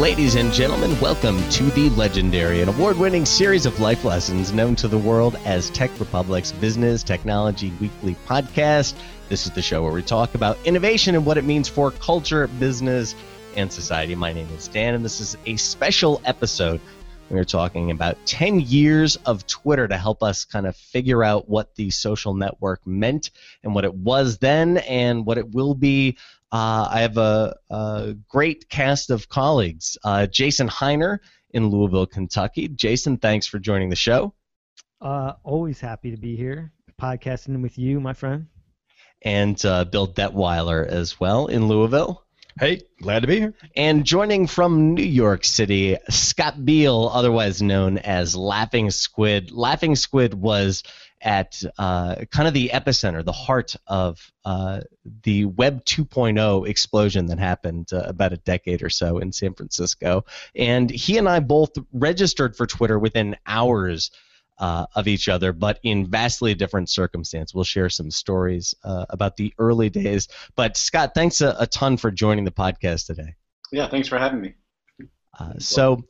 [0.00, 4.74] Ladies and gentlemen, welcome to the legendary and award winning series of life lessons known
[4.76, 8.94] to the world as Tech Republic's Business Technology Weekly podcast.
[9.28, 12.46] This is the show where we talk about innovation and what it means for culture,
[12.46, 13.14] business,
[13.54, 14.14] and society.
[14.14, 16.80] My name is Dan, and this is a special episode.
[17.28, 21.74] We're talking about 10 years of Twitter to help us kind of figure out what
[21.76, 23.30] the social network meant
[23.62, 26.16] and what it was then and what it will be
[26.52, 29.96] uh, I have a, a, great cast of colleagues.
[30.04, 31.18] Uh, Jason Hiner
[31.50, 32.68] in Louisville, Kentucky.
[32.68, 34.34] Jason, thanks for joining the show.
[35.00, 36.70] Uh, always happy to be here,
[37.00, 38.48] podcasting with you, my friend.
[39.22, 42.22] And uh, Bill Detwiler as well in Louisville.
[42.60, 43.54] Hey, glad to be here.
[43.74, 49.50] And joining from New York City, Scott Beale, otherwise known as Laughing Squid.
[49.52, 50.82] Laughing Squid was
[51.22, 54.80] at uh, kind of the epicenter, the heart of uh,
[55.22, 60.24] the Web 2.0 explosion that happened uh, about a decade or so in San Francisco.
[60.54, 64.10] And he and I both registered for Twitter within hours.
[64.58, 67.52] Uh, of each other, but in vastly different circumstance.
[67.52, 70.28] We'll share some stories uh, about the early days.
[70.54, 73.34] But Scott, thanks a, a, ton for joining the podcast today.
[73.72, 74.54] Yeah, thanks for having me.
[75.36, 76.04] Uh, so,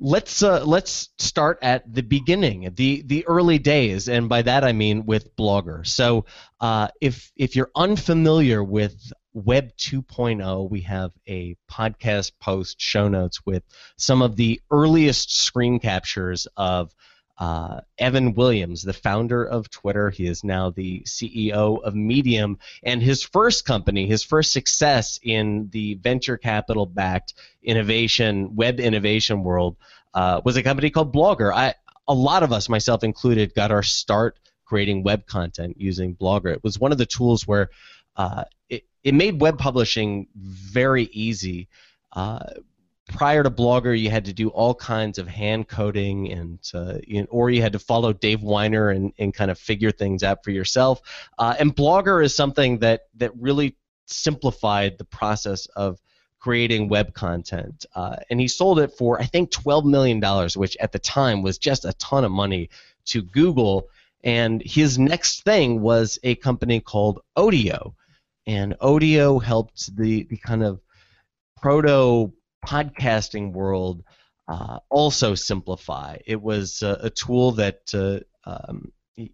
[0.00, 4.72] let's uh, let's start at the beginning, the the early days, and by that I
[4.72, 5.86] mean with Blogger.
[5.86, 6.26] So
[6.60, 13.44] uh, if if you're unfamiliar with Web 2.0, we have a podcast post show notes
[13.44, 13.62] with
[13.96, 16.94] some of the earliest screen captures of.
[17.38, 23.00] Uh, Evan Williams, the founder of Twitter, he is now the CEO of Medium, and
[23.00, 29.76] his first company, his first success in the venture capital backed innovation, web innovation world
[30.14, 31.52] uh, was a company called Blogger.
[31.54, 31.74] I,
[32.08, 36.52] a lot of us, myself included, got our start creating web content using Blogger.
[36.52, 37.70] It was one of the tools where
[38.16, 41.68] uh, it, it made web publishing very easy.
[42.12, 42.40] Uh,
[43.08, 47.22] prior to Blogger, you had to do all kinds of hand coding, and uh, you
[47.22, 50.44] know, or you had to follow Dave Winer and, and kind of figure things out
[50.44, 51.00] for yourself.
[51.38, 56.00] Uh, and Blogger is something that that really simplified the process of
[56.38, 57.84] creating web content.
[57.94, 60.22] Uh, and he sold it for, I think, $12 million,
[60.54, 62.70] which at the time was just a ton of money
[63.06, 63.88] to Google.
[64.22, 67.94] And his next thing was a company called Odeo.
[68.46, 70.80] And Odeo helped the, the kind of
[71.60, 72.32] proto
[72.66, 74.04] podcasting world
[74.48, 76.16] uh, also simplify.
[76.26, 78.92] It was uh, a tool that uh, um,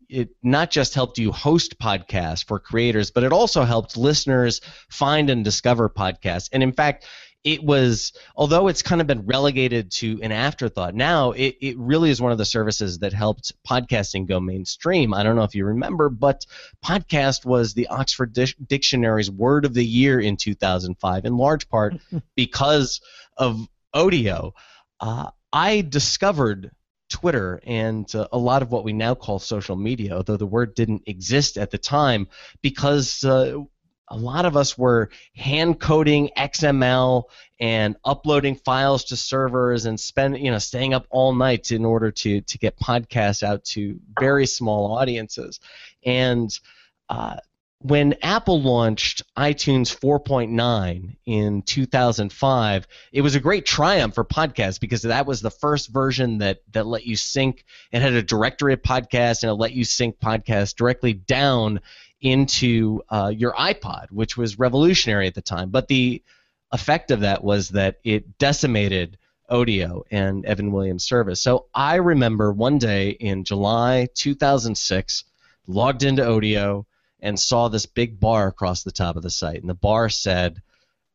[0.08, 5.28] it not just helped you host podcasts for creators, but it also helped listeners find
[5.30, 6.48] and discover podcasts.
[6.52, 7.04] And in fact,
[7.44, 12.08] it was, although it's kind of been relegated to an afterthought, now it, it really
[12.08, 15.12] is one of the services that helped podcasting go mainstream.
[15.12, 16.46] I don't know if you remember, but
[16.82, 18.32] podcast was the Oxford
[18.66, 21.94] Dictionary's word of the year in 2005, in large part
[22.34, 23.02] because
[23.36, 24.52] of Odeo.
[24.98, 26.70] Uh, I discovered
[27.10, 30.74] Twitter and uh, a lot of what we now call social media, although the word
[30.74, 32.26] didn't exist at the time,
[32.62, 33.58] because uh,
[34.08, 37.24] a lot of us were hand coding XML
[37.60, 42.10] and uploading files to servers and spend you know staying up all night in order
[42.10, 45.60] to to get podcasts out to very small audiences,
[46.04, 46.58] and
[47.08, 47.36] uh,
[47.84, 55.02] when Apple launched iTunes 4.9 in 2005, it was a great triumph for podcasts because
[55.02, 57.62] that was the first version that, that let you sync.
[57.92, 61.80] It had a directory of podcasts and it let you sync podcasts directly down
[62.24, 65.70] into uh, your iPod, which was revolutionary at the time.
[65.70, 66.22] But the
[66.72, 69.18] effect of that was that it decimated
[69.50, 71.40] Odeo and Evan Williams' service.
[71.40, 75.24] So I remember one day in July 2006,
[75.66, 76.86] logged into Odeo
[77.20, 80.62] and saw this big bar across the top of the site, and the bar said,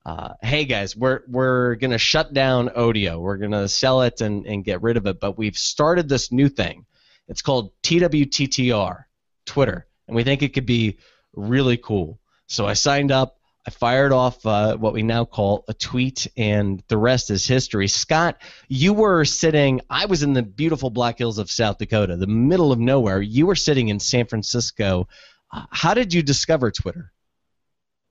[0.06, 3.20] uh, "Hey guys, we're we're gonna shut down Odeo.
[3.20, 6.50] We're gonna sell it and, and get rid of it, but we've started this new
[6.50, 6.86] thing.
[7.28, 9.06] It's called TWTTR,
[9.46, 10.98] Twitter, and we think it could be
[11.34, 13.38] really cool." So I signed up.
[13.68, 17.88] I fired off uh, what we now call a tweet, and the rest is history.
[17.88, 22.26] Scott, you were sitting, I was in the beautiful Black Hills of South Dakota, the
[22.26, 23.22] middle of nowhere.
[23.22, 25.08] You were sitting in San Francisco
[25.52, 27.12] how did you discover Twitter?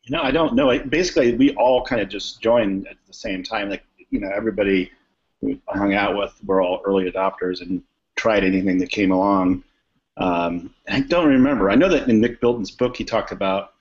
[0.04, 0.78] You know, I don't know.
[0.80, 3.68] Basically, we all kind of just joined at the same time.
[3.68, 4.90] Like, you know, everybody
[5.40, 7.82] we hung out with were all early adopters and
[8.16, 9.62] tried anything that came along.
[10.18, 11.70] Um, I don't remember.
[11.70, 13.74] I know that in Nick Bilton's book, he talked about,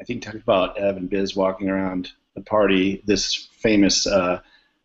[0.00, 4.40] I think, he talked about Ev and Biz walking around the party, this famous, uh,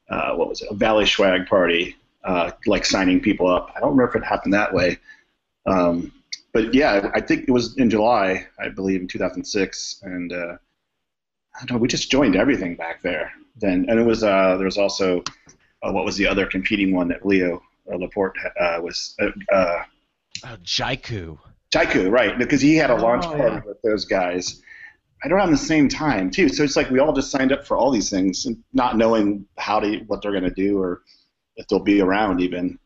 [0.09, 3.71] uh, what was it, a Valley Swag party, uh, like signing people up.
[3.75, 4.99] I don't remember if it happened that way.
[5.65, 6.13] Um,
[6.53, 10.57] but yeah, I think it was in July, I believe, in 2006, and uh,
[11.55, 11.77] I don't know.
[11.77, 13.31] We just joined everything back there.
[13.57, 15.23] then, and it was uh, there was also
[15.83, 17.61] uh, what was the other competing one that Leo
[17.91, 19.83] uh, Laporte uh, was uh, uh,
[20.43, 21.37] Oh, Jaiku.
[21.73, 22.37] Jaiku, right?
[22.37, 23.61] Because he had a launch Oh, party yeah.
[23.65, 24.61] with those guys
[25.23, 26.49] right around the same time too.
[26.49, 29.45] So it's like we all just signed up for all these things, and not knowing
[29.57, 31.01] how to what they're going to do or
[31.55, 32.79] if they'll be around even.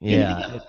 [0.00, 0.60] Yeah.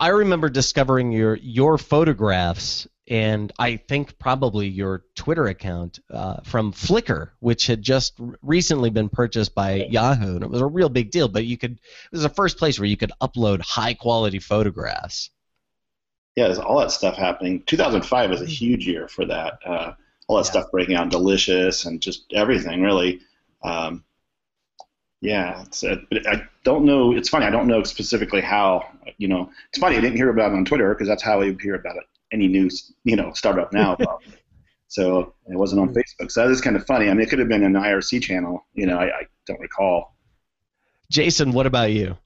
[0.00, 6.72] I remember discovering your your photographs and I think probably your Twitter account uh, from
[6.72, 11.10] Flickr, which had just recently been purchased by Yahoo, and it was a real big
[11.10, 11.28] deal.
[11.28, 15.30] But you could it was the first place where you could upload high quality photographs.
[16.36, 17.62] Yeah, there's all that stuff happening.
[17.62, 19.58] 2005 is a huge year for that.
[19.64, 19.94] Uh,
[20.26, 20.50] all that Yeah.
[20.50, 23.20] stuff breaking out, delicious, and just everything really.
[23.62, 24.04] Um,
[25.20, 27.12] yeah, it's, uh, but I don't know.
[27.16, 27.46] It's funny.
[27.46, 28.84] I don't know specifically how.
[29.18, 29.96] You know, it's funny.
[29.96, 32.04] I didn't hear about it on Twitter because that's how I would hear about it.
[32.32, 33.96] Any news, you know, startup now.
[34.88, 36.30] so it wasn't on Facebook.
[36.30, 37.08] So that is kind of funny.
[37.08, 38.66] I mean, it could have been an IRC channel.
[38.74, 40.16] You know, I, I don't recall.
[41.10, 42.18] Jason, what about you?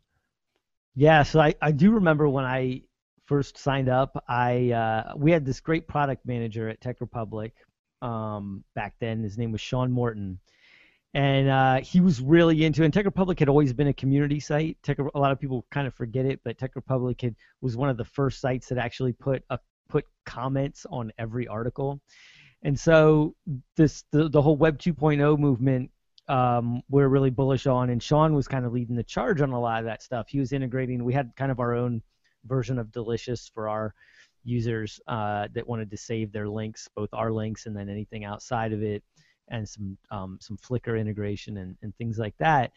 [0.95, 2.83] Yeah, so I, I do remember when I
[3.29, 7.53] first signed up, I uh, we had this great product manager at Tech Republic
[8.03, 9.23] um, back then.
[9.23, 10.41] His name was Sean Morton,
[11.15, 12.83] and uh, he was really into.
[12.83, 14.79] And Tech Republic had always been a community site.
[14.83, 17.91] Tech, a lot of people kind of forget it, but Tech Republic had, was one
[17.91, 19.59] of the first sites that actually put a,
[19.89, 22.01] put comments on every article.
[22.63, 23.37] And so
[23.77, 25.91] this the, the whole Web 2.0 movement
[26.29, 29.61] um, we're really bullish on, and Sean was kind of leading the charge on a
[29.61, 30.29] lot of that stuff.
[30.29, 31.03] He was integrating.
[31.03, 32.03] We had kind of our own
[32.45, 33.95] version of Delicious for our
[34.45, 38.73] users uh, that wanted to save their links, both our links and then anything outside
[38.73, 39.03] of it,
[39.51, 42.73] and some um, some Flickr integration and, and things like that.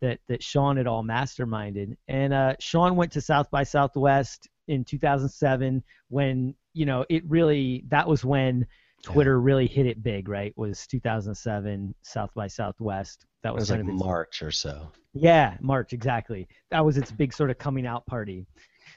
[0.00, 4.84] That that Sean had all masterminded, and uh, Sean went to South by Southwest in
[4.84, 8.66] 2007 when you know it really that was when
[9.02, 10.52] Twitter really hit it big, right?
[10.56, 13.24] Was 2007 South by Southwest.
[13.42, 14.90] That was, was like its, March or so.
[15.14, 16.48] yeah, March exactly.
[16.70, 18.46] That was its big sort of coming out party.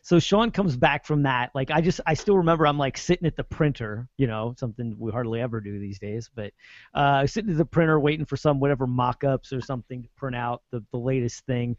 [0.01, 1.51] So Sean comes back from that.
[1.54, 4.96] Like I just I still remember I'm like sitting at the printer, you know, something
[4.98, 6.54] we hardly ever do these days, but
[6.94, 10.63] uh sitting at the printer waiting for some whatever mock-ups or something to print out
[10.72, 11.78] the the latest thing.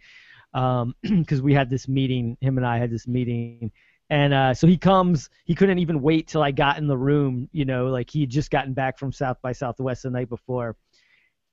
[0.54, 3.72] Um because we had this meeting, him and I had this meeting
[4.10, 5.30] and uh, so he comes.
[5.44, 7.48] He couldn't even wait till I got in the room.
[7.52, 10.76] You know, like he had just gotten back from South by Southwest the night before,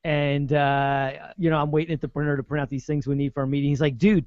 [0.04, 3.16] and uh, you know, I'm waiting at the printer to print out these things we
[3.16, 3.70] need for our meeting.
[3.70, 4.25] He's like, "Dude,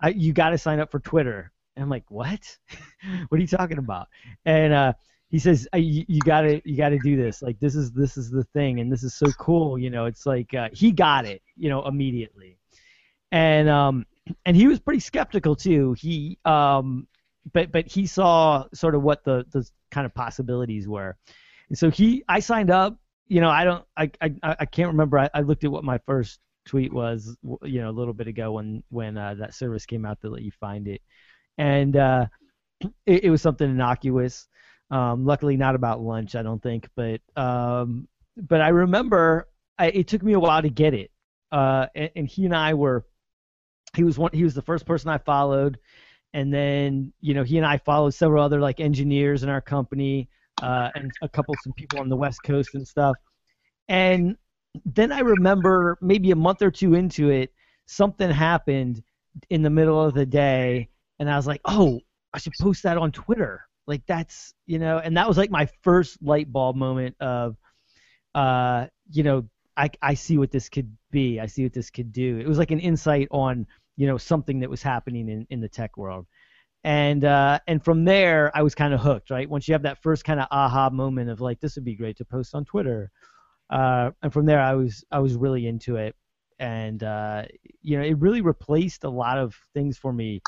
[0.00, 2.40] I, you got to sign up for Twitter." And I'm like, "What?
[3.28, 4.08] what are you talking about?"
[4.44, 4.92] And uh,
[5.28, 7.40] he says, "Uh, "You you gotta you gotta do this.
[7.40, 9.78] Like this is this is the thing, and this is so cool.
[9.78, 11.40] You know, it's like uh, he got it.
[11.56, 12.58] You know, immediately."
[13.30, 14.06] And um,
[14.44, 15.94] and he was pretty skeptical too.
[16.00, 17.06] He um,
[17.52, 21.16] but but he saw sort of what the the kind of possibilities were,
[21.68, 22.98] and so he I signed up.
[23.28, 25.20] You know, I don't I I I can't remember.
[25.20, 28.52] I, I looked at what my first tweet was, you know, a little bit ago
[28.52, 31.02] when when uh, that service came out to let you find it,
[31.58, 32.26] and uh,
[33.06, 34.48] it, it was something innocuous.
[34.90, 40.08] Um, luckily, not about lunch, I don't think, but um, but I remember I, it
[40.08, 41.10] took me a while to get it,
[41.52, 43.04] uh, and, and he and I were.
[43.96, 44.30] He was one.
[44.32, 45.78] He was the first person I followed
[46.34, 50.28] and then you know he and I followed several other like engineers in our company
[50.62, 53.16] uh, and a couple some people on the West Coast and stuff.
[53.88, 54.36] And
[54.84, 57.52] then I remember maybe a month or two into it,
[57.86, 59.02] something happened
[59.50, 60.88] in the middle of the day,
[61.18, 62.00] and I was like, oh,
[62.32, 63.62] I should post that on Twitter.
[63.86, 67.56] Like that's you know, and that was like my first light bulb moment of,
[68.34, 71.40] uh, you know, I I see what this could be.
[71.40, 72.38] I see what this could do.
[72.38, 73.66] It was like an insight on
[73.98, 76.24] you know something that was happening in, in the tech world
[76.84, 80.00] and uh, and from there i was kind of hooked right once you have that
[80.02, 83.10] first kind of aha moment of like this would be great to post on twitter
[83.70, 86.14] uh, and from there i was i was really into it
[86.60, 87.42] and uh,
[87.82, 90.40] you know it really replaced a lot of things for me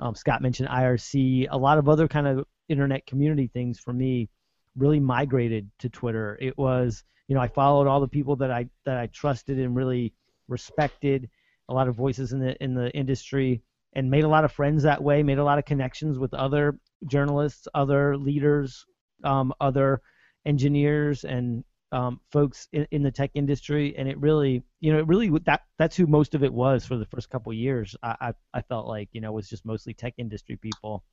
[0.00, 4.28] um, scott mentioned irc a lot of other kind of internet community things for me
[4.76, 6.38] really migrated to twitter.
[6.40, 9.74] It was you know i followed all the people that i that i trusted and
[9.74, 10.12] really
[10.48, 11.28] respected
[11.68, 13.62] a lot of voices in the in the industry
[13.94, 16.78] and made a lot of friends that way made a lot of connections with other
[17.06, 18.84] journalists other leaders
[19.24, 20.00] um, other
[20.44, 25.06] engineers and um, folks in, in the tech industry and it really you know it
[25.06, 28.32] really that that's who most of it was for the first couple years I, I
[28.54, 31.04] i felt like you know was just mostly tech industry people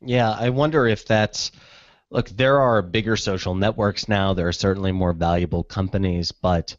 [0.00, 1.50] Yeah, I wonder if that's
[2.10, 2.28] look.
[2.28, 4.34] There are bigger social networks now.
[4.34, 6.76] There are certainly more valuable companies, but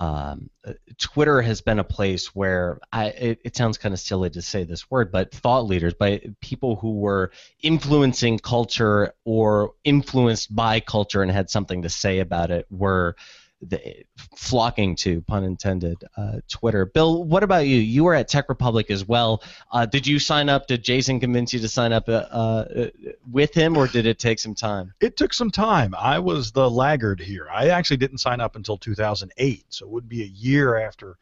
[0.00, 0.48] um,
[0.96, 4.64] Twitter has been a place where I, it, it sounds kind of silly to say
[4.64, 11.22] this word, but thought leaders, by people who were influencing culture or influenced by culture
[11.22, 13.14] and had something to say about it, were
[13.62, 14.04] the,
[14.36, 16.86] flocking to, pun intended, uh, Twitter.
[16.86, 17.76] Bill, what about you?
[17.76, 19.42] You were at Tech Republic as well.
[19.70, 20.66] Uh, did you sign up?
[20.66, 22.88] Did Jason convince you to sign up uh, uh,
[23.30, 24.94] with him, or did it take some time?
[25.00, 25.94] It took some time.
[25.98, 27.48] I was the laggard here.
[27.50, 31.16] I actually didn't sign up until 2008, so it would be a year after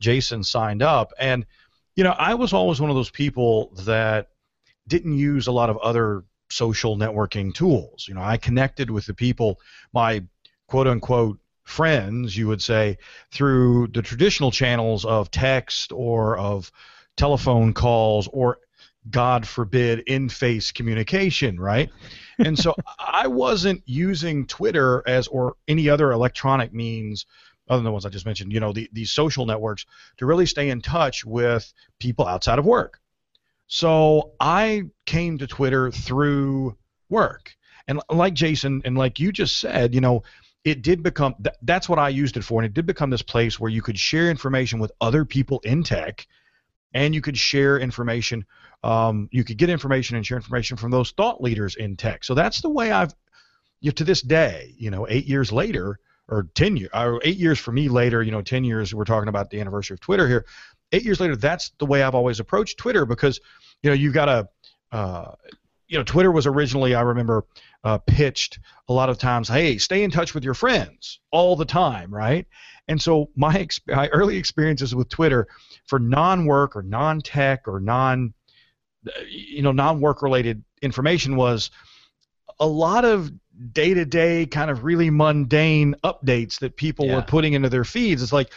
[0.00, 1.12] Jason signed up.
[1.18, 1.46] And,
[1.94, 4.28] you know, I was always one of those people that
[4.88, 8.06] didn't use a lot of other social networking tools.
[8.08, 9.60] You know, I connected with the people,
[9.92, 10.24] my
[10.66, 12.98] quote unquote friends, you would say,
[13.30, 16.70] through the traditional channels of text or of
[17.16, 18.58] telephone calls or
[19.10, 21.90] God forbid, in face communication, right?
[22.38, 27.26] and so I wasn't using Twitter as or any other electronic means
[27.68, 29.86] other than the ones I just mentioned, you know, the, these social networks
[30.18, 33.00] to really stay in touch with people outside of work.
[33.66, 36.76] So I came to Twitter through
[37.08, 37.54] work.
[37.86, 40.22] And like Jason and like you just said, you know,
[40.64, 43.22] it did become th- that's what I used it for, and it did become this
[43.22, 46.26] place where you could share information with other people in tech,
[46.92, 48.44] and you could share information.
[48.82, 52.24] Um, you could get information and share information from those thought leaders in tech.
[52.24, 53.14] So that's the way I've,
[53.80, 57.36] you know, to this day, you know, eight years later, or ten years, or eight
[57.36, 58.94] years for me later, you know, ten years.
[58.94, 60.44] We're talking about the anniversary of Twitter here.
[60.92, 63.40] Eight years later, that's the way I've always approached Twitter because,
[63.82, 64.48] you know, you've got a
[64.92, 65.34] Uh,
[65.94, 67.44] you know, Twitter was originally, I remember,
[67.84, 68.58] uh, pitched
[68.88, 72.48] a lot of times, hey, stay in touch with your friends all the time, right?
[72.88, 75.46] And so my, ex- my early experiences with Twitter
[75.86, 78.34] for non-work or non-tech or non,
[79.28, 81.70] you know, non-work related information was
[82.58, 83.30] a lot of
[83.72, 87.14] day-to-day kind of really mundane updates that people Yeah.
[87.14, 88.20] were putting into their feeds.
[88.20, 88.52] It's like,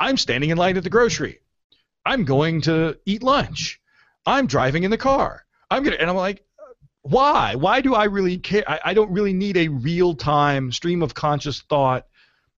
[0.00, 1.40] I'm standing in line at the grocery.
[2.06, 3.78] I'm going to eat lunch.
[4.24, 5.44] I'm driving in the car.
[5.70, 6.46] I'm gonna, and I'm like,
[7.08, 7.54] why?
[7.54, 8.64] Why do I really care?
[8.66, 12.06] I, I don't really need a real time stream of conscious thought,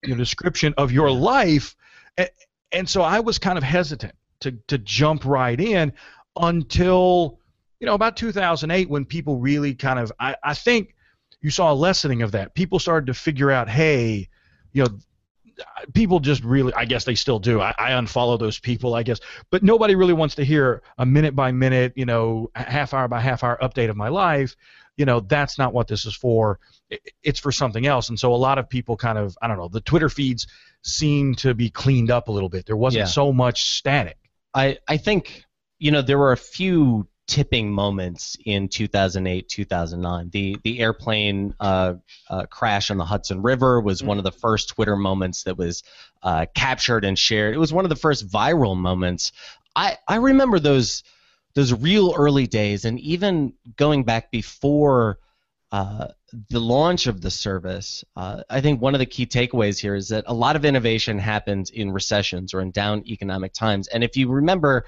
[0.02, 1.76] you know, description of your life.
[2.16, 2.30] And,
[2.72, 5.92] and so I was kind of hesitant to, to jump right in
[6.36, 7.38] until,
[7.78, 10.94] you know, about 2008 when people really kind of, I, I think
[11.40, 12.54] you saw a lessening of that.
[12.54, 14.28] People started to figure out, hey,
[14.72, 14.98] you know,
[15.94, 17.60] people just really i guess they still do.
[17.60, 19.20] I, I unfollow those people i guess.
[19.50, 23.20] But nobody really wants to hear a minute by minute you know half hour by
[23.20, 24.56] half hour update of my life.
[24.96, 26.58] You know that's not what this is for.
[27.22, 28.08] It's for something else.
[28.10, 30.46] And so a lot of people kind of i don't know the twitter feeds
[30.82, 32.66] seem to be cleaned up a little bit.
[32.66, 33.06] There wasn't Yeah.
[33.06, 34.16] so much static.
[34.54, 35.44] I, I think
[35.78, 41.94] you know there were a few tipping moments in 2008 2009 the the airplane uh,
[42.28, 45.84] uh, crash on the Hudson River was one of the first Twitter moments that was
[46.24, 47.54] uh, captured and shared.
[47.54, 49.30] It was one of the first viral moments.
[49.76, 51.04] I I remember those
[51.54, 55.18] those real early days and even going back before
[55.70, 56.08] uh,
[56.48, 60.08] the launch of the service, uh, I think one of the key takeaways here is
[60.08, 63.86] that a lot of innovation happens in recessions or in down economic times.
[63.86, 64.84] And if you remember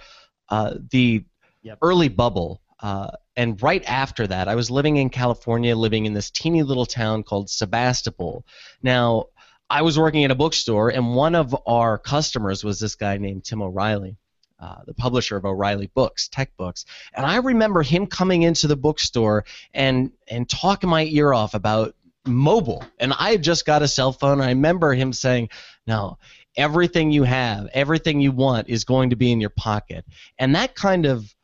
[0.48, 1.24] uh, the
[1.62, 1.78] Yep.
[1.82, 6.30] early bubble, uh, and right after that, I was living in California, living in this
[6.30, 8.44] teeny little town called Sebastopol.
[8.82, 9.26] Now,
[9.70, 13.44] I was working at a bookstore, and one of our customers was this guy named
[13.44, 14.16] Tim O'Reilly.
[14.60, 18.76] Uh, the publisher of O'Reilly Books, tech books, and I remember him coming into the
[18.76, 22.84] bookstore and and talking my ear off about mobile.
[23.00, 24.34] And I had just got a cell phone.
[24.34, 25.48] And I remember him saying,
[25.86, 26.18] "No,
[26.56, 30.04] everything you have, everything you want, is going to be in your pocket."
[30.38, 31.34] And that kind of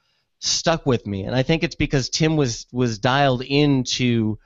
[0.40, 1.24] stuck with me.
[1.24, 4.38] And I think it's because Tim was was dialed into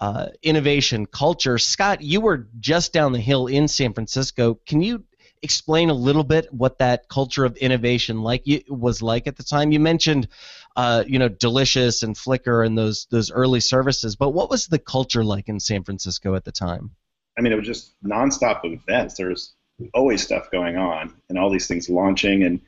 [0.00, 1.58] uh, innovation culture.
[1.58, 4.58] Scott, you were just down the hill in San Francisco.
[4.66, 5.04] Can you
[5.42, 9.72] explain a little bit what that culture of innovation like was like at the time?
[9.72, 10.28] You mentioned,
[10.76, 14.78] uh, you know, Delicious and Flickr and those those early services, but what was the
[14.78, 16.90] culture like in San Francisco at the time?
[17.36, 19.14] I mean, it was just nonstop events.
[19.14, 19.54] There was
[19.94, 22.60] always stuff going on, and all these things launching, and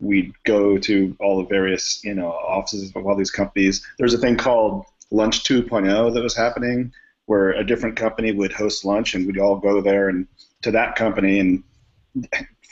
[0.00, 3.86] we'd go to all the various, you know, offices of all these companies.
[3.98, 6.92] There was a thing called Lunch 2.0 that was happening,
[7.26, 10.26] where a different company would host lunch, and we'd all go there and
[10.62, 11.38] to that company.
[11.38, 11.62] And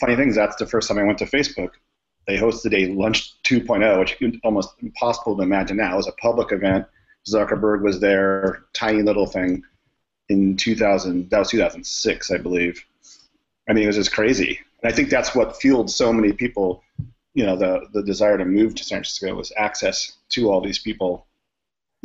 [0.00, 1.70] funny thing is, that's the first time I went to Facebook.
[2.26, 5.94] They hosted a Lunch 2.0, which is almost impossible to imagine now.
[5.94, 6.86] It was a public event.
[7.26, 9.62] Zuckerberg was there, tiny little thing
[10.28, 12.84] in 2000 that was 2006 i believe
[13.68, 16.82] i mean it was just crazy and i think that's what fueled so many people
[17.38, 20.78] you know the the desire to move to san francisco was access to all these
[20.78, 21.26] people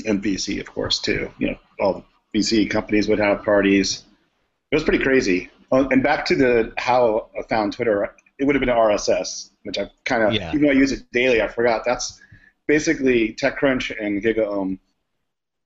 [0.05, 1.93] and vc of course too you know all
[2.33, 4.03] the vc companies would have parties
[4.71, 8.55] it was pretty crazy oh, and back to the how i found twitter it would
[8.55, 10.49] have been rss which i kind of Yeah.
[10.49, 12.21] even though i use it daily i forgot that's
[12.67, 14.79] basically techcrunch and gigaom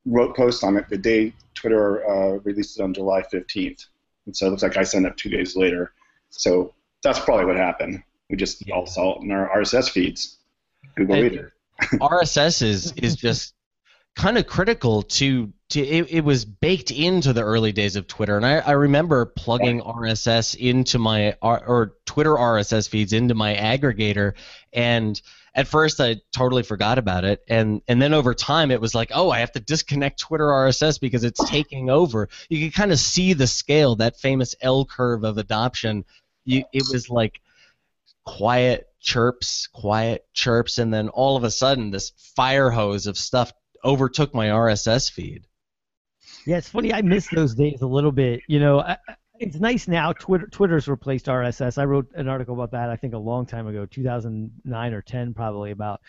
[0.05, 3.88] wrote posts on it the day Twitter uh, released it on July 15th.
[4.25, 5.91] And so it looks like I signed up two days later.
[6.29, 8.03] So that's probably what happened.
[8.29, 8.75] We just Yeah.
[8.75, 10.38] all saw it in our RSS feeds.
[10.96, 11.53] Google And- Reader.
[12.01, 13.53] RSS is is just
[14.15, 18.36] kind of critical to to it, it was baked into the early days of Twitter,
[18.36, 23.53] and I, I remember plugging RSS into my R, or Twitter RSS feeds into my
[23.53, 24.34] aggregator,
[24.74, 25.22] and
[25.53, 29.12] at first I totally forgot about it, and and then over time it was like,
[29.13, 32.27] oh, I have to disconnect Twitter RSS because it's taking over.
[32.50, 36.05] You can kind of see the scale, that famous L curve of adoption.
[36.43, 37.39] You, it was like
[38.27, 43.53] quiet chirps, quiet chirps, and then all of a sudden this fire hose of stuff
[43.84, 45.48] overtook my RSS feed.
[46.46, 46.93] Yeah, it's funny.
[46.93, 48.41] I miss those days a little bit.
[48.48, 48.98] You know, I,
[49.39, 50.12] it's nice now.
[50.12, 51.77] Twitter Twitter's replaced RSS.
[51.77, 52.89] I wrote an article about that.
[52.89, 56.01] I think a long time ago, 2009 or 10, probably about.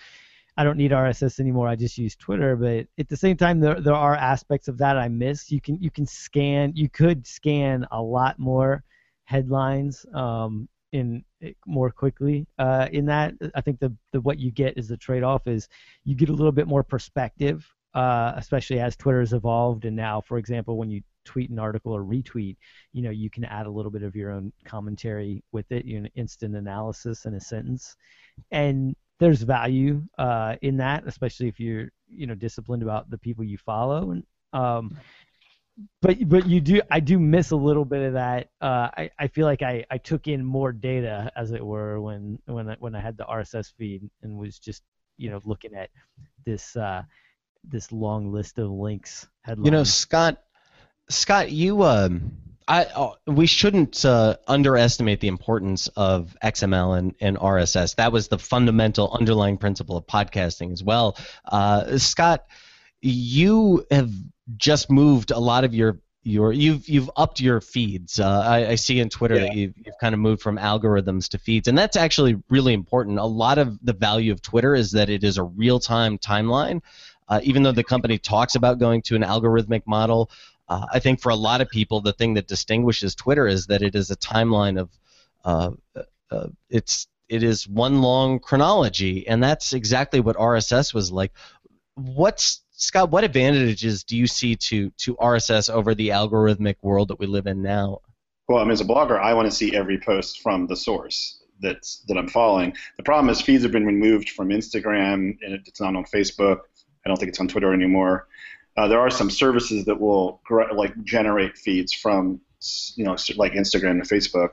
[0.56, 1.68] I don't need RSS anymore.
[1.68, 2.56] I just use Twitter.
[2.56, 5.52] But at the same time, there there are aspects of that I miss.
[5.52, 6.72] You can you can scan.
[6.74, 8.82] You could scan a lot more
[9.24, 11.24] headlines um, in
[11.66, 12.46] more quickly.
[12.58, 15.68] Uh, in that, I think the the what you get is the trade off is
[16.04, 19.84] you get a little bit more perspective uh, especially as twitter has evolved.
[19.84, 22.56] And now, for example, when you tweet an article or retweet,
[22.92, 26.00] you know, you can add a little bit of your own commentary with it, you
[26.00, 27.96] know, instant analysis in a sentence,
[28.50, 33.42] and there's value uh, in that, especially if you're, you know, disciplined about the people
[33.42, 34.12] you follow.
[34.12, 34.96] And um,
[36.00, 38.50] but but you do, I do miss a little bit of that.
[38.60, 42.38] Uh, I I feel like I I took in more data, as it were, when
[42.46, 44.82] when I, when I had the RSS feed and was just
[45.16, 45.90] you know looking at
[46.44, 46.76] this.
[46.76, 47.02] Uh,
[47.64, 49.66] this long list of links headlines.
[49.66, 50.42] You know, Scott,
[51.08, 52.32] Scott, you, um,
[52.66, 57.96] I, uh, we shouldn't uh, underestimate the importance of XML and, and RSS.
[57.96, 61.16] That was the fundamental underlying principle of podcasting as well.
[61.44, 62.46] Uh, Scott,
[63.00, 64.10] you have
[64.56, 68.18] just moved a lot of your your you've you've upped your feeds.
[68.20, 69.42] Uh, I, I see in Twitter Yeah.
[69.42, 73.18] that you've, you've kind of moved from algorithms to feeds, and that's actually really important.
[73.18, 76.82] A lot of the value of Twitter is that it is a real time timeline.
[77.28, 80.30] Uh, even though the company talks about going to an algorithmic model,
[80.68, 83.82] uh, I think for a lot of people, the thing that distinguishes Twitter is that
[83.82, 84.90] it is a timeline of
[85.44, 85.70] uh,
[86.30, 91.32] uh, it's it is one long chronology, and that's exactly what RSS was like.
[91.94, 93.10] What's Scott?
[93.10, 97.46] What advantages do you see to to RSS over the algorithmic world that we live
[97.46, 98.00] in now?
[98.48, 101.42] Well, I mean, as a blogger, I want to see every post from the source
[101.60, 102.72] that's that I'm following.
[102.96, 106.60] The problem is feeds have been removed from Instagram, and it's not on Facebook.
[107.04, 108.28] I don't think it's on Twitter anymore.
[108.76, 110.40] Uh, there are some services that will
[110.72, 112.40] like generate feeds from,
[112.94, 114.50] you know, like Instagram and Facebook,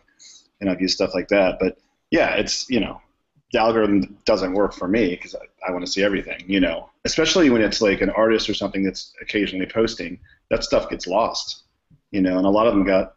[0.60, 1.58] and I've used stuff like that.
[1.60, 1.78] But
[2.10, 3.02] yeah, it's you know,
[3.56, 6.44] the algorithm doesn't work for me because I, I want to see everything.
[6.46, 10.90] You know, especially when it's like an artist or something that's occasionally posting, that stuff
[10.90, 11.64] gets lost.
[12.12, 13.16] You know, and a lot of them got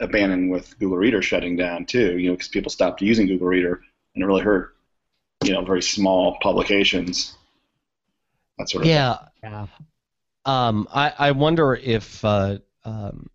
[0.00, 2.18] abandoned with Google Reader shutting down too.
[2.18, 3.82] You know, because people stopped using Google Reader,
[4.14, 4.74] and it really hurt.
[5.44, 7.36] You know, very small publications.
[8.56, 8.94] That sort of thing.
[8.94, 9.66] Yeah, yeah,
[10.46, 13.28] Um, I, I wonder if uh, um,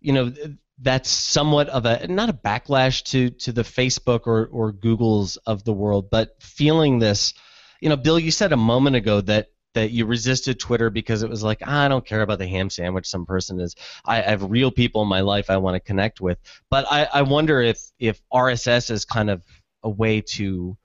[0.00, 4.46] you know th- that's somewhat of a not a backlash to to the Facebook or
[4.46, 7.34] or Google's of the world, but feeling this.
[7.80, 11.30] You know, Bill, you said a moment ago that that you resisted Twitter because it
[11.30, 13.74] was like "Ah, I don't care about the ham sandwich some person is.
[14.04, 16.38] I, I have real people in my life I want to connect with.
[16.70, 19.42] But I, I wonder if if RSS is kind of
[19.82, 20.76] a way to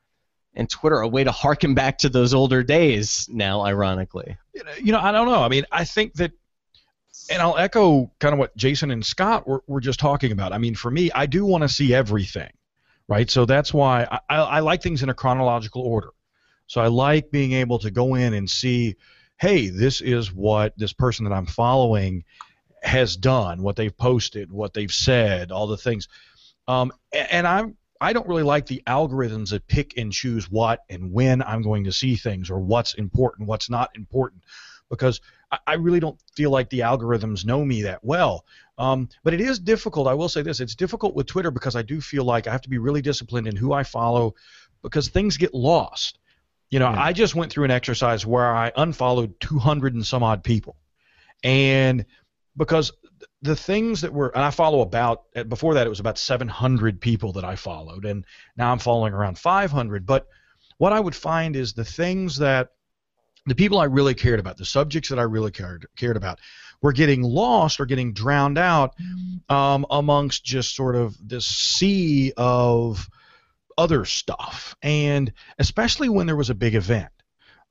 [0.58, 4.38] and Twitter a way to harken back to those older days now, ironically.
[4.82, 5.44] you know, I don't know.
[5.44, 6.32] I mean, I think that,
[7.30, 10.54] and I'll echo kind of what Jason and Scott were, were just talking about.
[10.54, 12.52] I mean, for me, I do want to see everything,
[13.08, 13.30] right?
[13.30, 16.10] So that's why I, I, I like things in a chronological order.
[16.68, 18.96] So I like being able to go in and see,
[19.38, 22.24] hey, this is what this person that I'm following
[22.84, 26.08] has done, what they've posted, what they've said, all the things.
[26.68, 30.82] Um, a- and I'm I don't really like the algorithms that pick and choose what
[30.90, 34.44] and when I'm going to see things or what's important, what's not important,
[34.90, 35.20] because
[35.52, 38.46] I, I really don't feel like the algorithms know me that well.
[38.78, 40.08] Um, but it is difficult.
[40.08, 42.62] I will say this: it's difficult with Twitter because I do feel like I have
[42.62, 44.36] to be really disciplined in who I follow,
[44.82, 46.20] because things get lost.
[46.70, 47.02] You know, Yeah.
[47.02, 50.76] I just went through an exercise where I unfollowed 200 and some odd people,
[51.44, 52.06] and
[52.56, 52.92] because
[53.42, 57.34] the things that were and I follow about before that it was about 700 people
[57.34, 60.28] that I followed and now I'm following around 500 but
[60.78, 62.72] what I would find is the things that
[63.48, 66.40] the people I really cared about the subjects that I really cared cared about
[66.82, 68.96] were getting lost or getting drowned out
[69.50, 73.10] um, amongst just sort of this sea of
[73.78, 77.12] other stuff and especially when there was a big event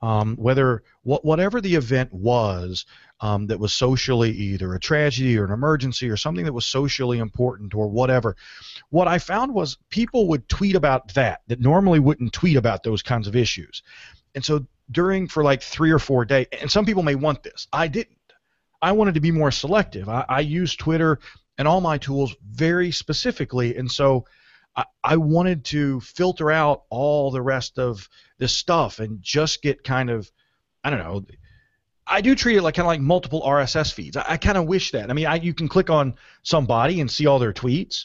[0.02, 2.86] um, whether wh- whatever the event was
[3.20, 7.18] um, that was socially either a tragedy or an emergency or something that was socially
[7.18, 8.36] important or whatever,
[8.90, 13.02] what I found was people would tweet about that that normally wouldn't tweet about those
[13.02, 13.82] kinds of issues.
[14.34, 17.66] And so during for like three or four days, and some people may want this.
[17.72, 18.16] I didn't.
[18.80, 20.08] I wanted to be more selective.
[20.08, 21.18] I, I use Twitter
[21.58, 24.26] and all my tools very specifically, and so
[24.76, 29.82] I, I wanted to filter out all the rest of this stuff and just get
[29.82, 30.30] kind of,
[30.84, 31.24] I don't know.
[32.06, 34.16] I do treat it like kind of like multiple RSS feeds.
[34.16, 35.10] I, I kind of wish that.
[35.10, 38.04] I mean, I, you can click on somebody and see all their tweets,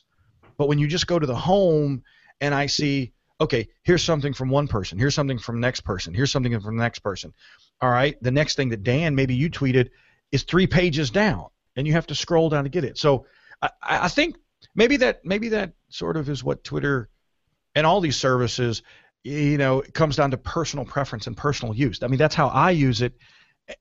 [0.57, 2.03] but when you just go to the home
[2.39, 6.31] and I see okay, here's something from one person, here's something from next person, here's
[6.31, 7.33] something from the next person.
[7.81, 9.89] All right, the next thing that Dan, maybe you tweeted,
[10.31, 12.99] is three pages down, and you have to scroll down to get it.
[12.99, 13.25] So
[13.61, 14.37] I, I think
[14.75, 17.09] maybe that maybe that sort of is what Twitter
[17.73, 18.83] and all these services,
[19.23, 22.03] you know, it comes down to personal preference and personal use.
[22.03, 23.13] I mean, that's how I use it,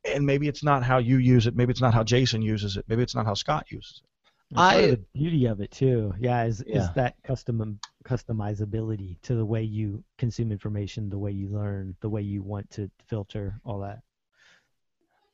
[0.05, 1.55] and maybe it's not how you use it.
[1.55, 2.87] Maybe it's not how Jason uses it.
[2.88, 4.10] Maybe it's not how Scott uses it.
[4.57, 6.13] I the beauty of it too.
[6.19, 6.83] Yeah, is yeah.
[6.83, 11.95] is that custom um, customizability to the way you consume information, the way you learn,
[12.01, 14.01] the way you want to filter, all that.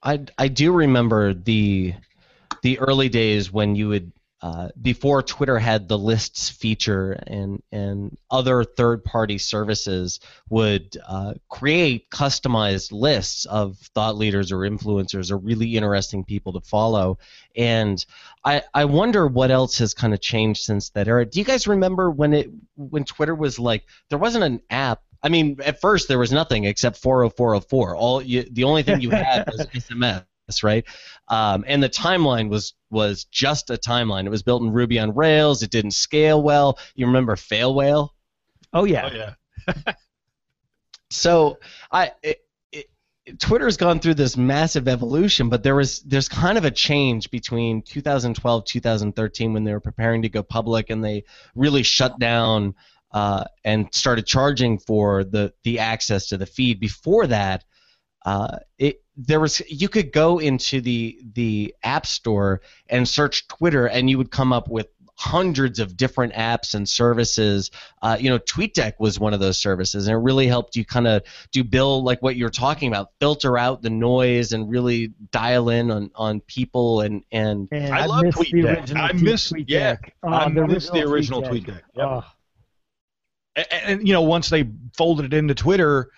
[0.02, 1.94] I I do remember the
[2.62, 8.16] the early days when you would uh, before Twitter had the lists feature and and
[8.30, 10.20] other third-party services
[10.50, 16.60] would uh, create customized lists of thought leaders or influencers or really interesting people to
[16.60, 17.18] follow.
[17.56, 18.04] And
[18.44, 21.24] I I wonder what else has kind of changed since that era.
[21.24, 25.30] Do you guys remember when it when Twitter was like there wasn't an app I
[25.30, 27.96] mean, at first there was nothing except 40404.
[27.96, 30.24] All you, the only thing you had was SMS
[30.62, 30.84] right?
[31.28, 34.26] Um, and the timeline was was just a timeline.
[34.26, 35.62] It was built in Ruby on Rails.
[35.62, 36.78] It didn't scale well.
[36.94, 38.14] You remember Fail Whale?
[38.72, 39.10] Oh yeah.
[39.10, 39.94] Oh yeah.
[41.10, 41.58] so
[41.90, 42.12] I.
[42.22, 42.42] It,
[43.40, 47.82] Twitter's gone through this massive evolution, but there was there's kind of a change between
[47.82, 51.24] 2012 2013 when they were preparing to go public and they
[51.56, 52.76] really shut down
[53.10, 56.78] uh, and started charging for the the access to the feed.
[56.78, 57.64] Before that,
[58.24, 63.86] uh, it there was you could go into the the app store and search Twitter
[63.86, 67.70] and you would come up with hundreds of different apps and services.
[68.02, 71.06] Uh, you know, TweetDeck was one of those services, and it really helped you kind
[71.06, 75.70] of do build like what you're talking about, filter out the noise and really dial
[75.70, 77.68] in on, on people and and.
[77.72, 78.94] and I, I love TweetDeck.
[78.94, 80.14] I miss tweet yeah, deck.
[80.22, 81.80] Oh, I miss the original TweetDeck.
[81.94, 82.06] Yep.
[82.06, 82.24] Oh.
[83.56, 86.10] And, and, you know, once they folded it into Twitter,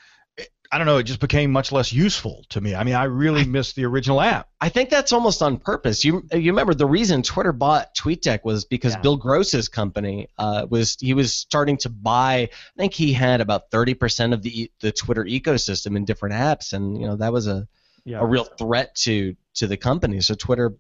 [0.71, 2.75] I don't know, it just became much less useful to me.
[2.75, 4.49] I mean, I really missed the original app.
[4.61, 6.05] I think that's almost on purpose.
[6.05, 9.01] You you remember the reason Twitter bought TweetDeck was because yeah.
[9.01, 12.51] Bill Gross's company uh, was he was starting to buy.
[12.53, 16.75] I think he had about thirty percent of the the Twitter ecosystem in different apps,
[16.75, 17.67] and you know that was a
[18.05, 18.21] yeah.
[18.21, 20.21] a real threat to to the company.
[20.21, 20.77] So Twitter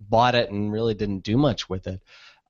[0.00, 2.00] bought it and really didn't do much with it.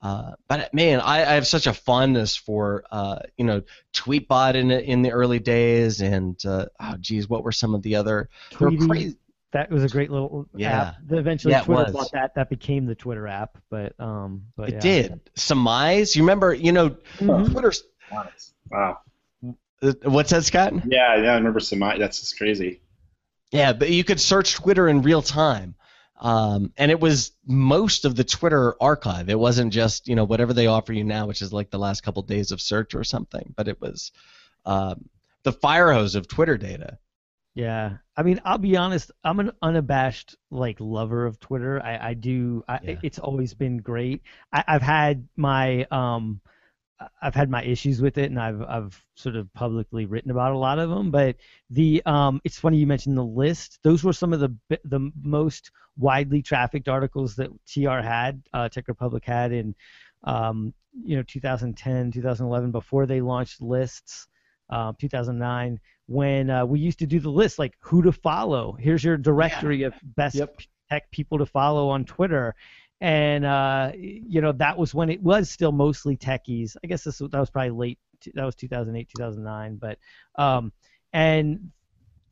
[0.00, 4.70] Uh, but man, I, I, have such a fondness for uh, you know Tweetbot in
[4.70, 8.28] in the early days, and uh, oh geez, what were some of the other?
[8.52, 9.16] Tweetie,
[9.52, 10.88] that was a great little yeah.
[10.88, 10.94] app.
[11.10, 12.34] Eventually, yeah, Twitter bought that.
[12.36, 14.80] That became the Twitter app, but um, but it yeah.
[14.80, 15.30] did.
[15.36, 16.54] Summize, you remember?
[16.54, 17.52] You know, mm-hmm.
[17.52, 17.82] Twitter's.
[18.70, 18.98] Wow.
[19.82, 20.74] Uh, what's that, Scott?
[20.86, 21.98] Yeah, yeah, I remember Summize.
[21.98, 22.82] That's just crazy.
[23.50, 25.74] Yeah, but you could search Twitter in real time.
[26.20, 29.28] Um, and it was most of the Twitter archive.
[29.28, 32.02] It wasn't just you know whatever they offer you now, which is like the last
[32.02, 33.54] couple of days of search or something.
[33.56, 34.12] But it was
[34.66, 35.08] um,
[35.44, 36.98] the fire hose of Twitter data.
[37.54, 39.10] Yeah, I mean, I'll be honest.
[39.24, 41.82] I'm an unabashed like lover of Twitter.
[41.82, 42.62] I, I do.
[42.68, 42.96] I, yeah.
[43.02, 44.22] It's always been great.
[44.52, 46.40] I, have had my um,
[47.22, 50.58] I've had my issues with it, and I've I've sort of publicly written about a
[50.58, 51.10] lot of them.
[51.10, 51.36] But
[51.70, 53.78] the um, it's funny you mentioned the list.
[53.82, 58.88] Those were some of the the most widely trafficked articles that TR had, uh, Tech
[58.88, 59.74] Republic had in
[60.24, 64.28] um, you know 2010, 2011 before they launched lists.
[64.70, 68.76] Uh, 2009 when uh, we used to do the list like who to follow.
[68.78, 69.88] Here's your directory yeah.
[69.88, 70.58] of best yep.
[70.90, 72.54] tech people to follow on Twitter
[73.00, 76.76] and uh, you know that was when it was still mostly techies.
[76.82, 77.98] I guess this that was probably late.
[78.34, 79.76] That was 2008, 2009.
[79.76, 79.98] But
[80.36, 80.72] um,
[81.12, 81.70] and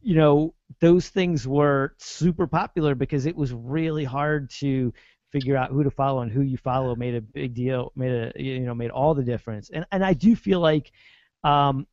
[0.03, 4.93] you know those things were super popular because it was really hard to
[5.33, 8.33] figure out who to follow and who you follow made a big deal made a
[8.43, 10.93] you know made all the difference and and I do feel like
[11.43, 11.87] um,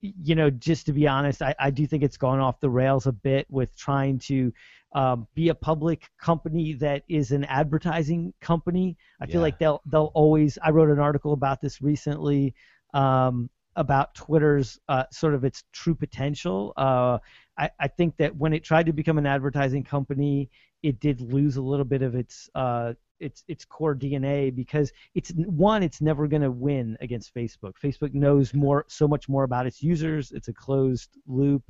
[0.00, 3.06] you know just to be honest I, I do think it's gone off the rails
[3.06, 4.52] a bit with trying to
[4.94, 8.96] um, be a public company that is an advertising company.
[9.20, 10.58] I feel like they'll they'll always.
[10.62, 12.54] I wrote an article about this recently
[12.94, 16.72] um, about Twitter's uh, sort of its true potential.
[16.76, 17.18] Uh,
[17.58, 20.50] I, I think that when it tried to become an advertising company,
[20.82, 25.32] it did lose a little bit of its uh, its its core DNA because it's
[25.32, 27.72] one, it's never going to win against Facebook.
[27.82, 30.30] Facebook knows more, so much more about its users.
[30.32, 31.62] It's a closed loop.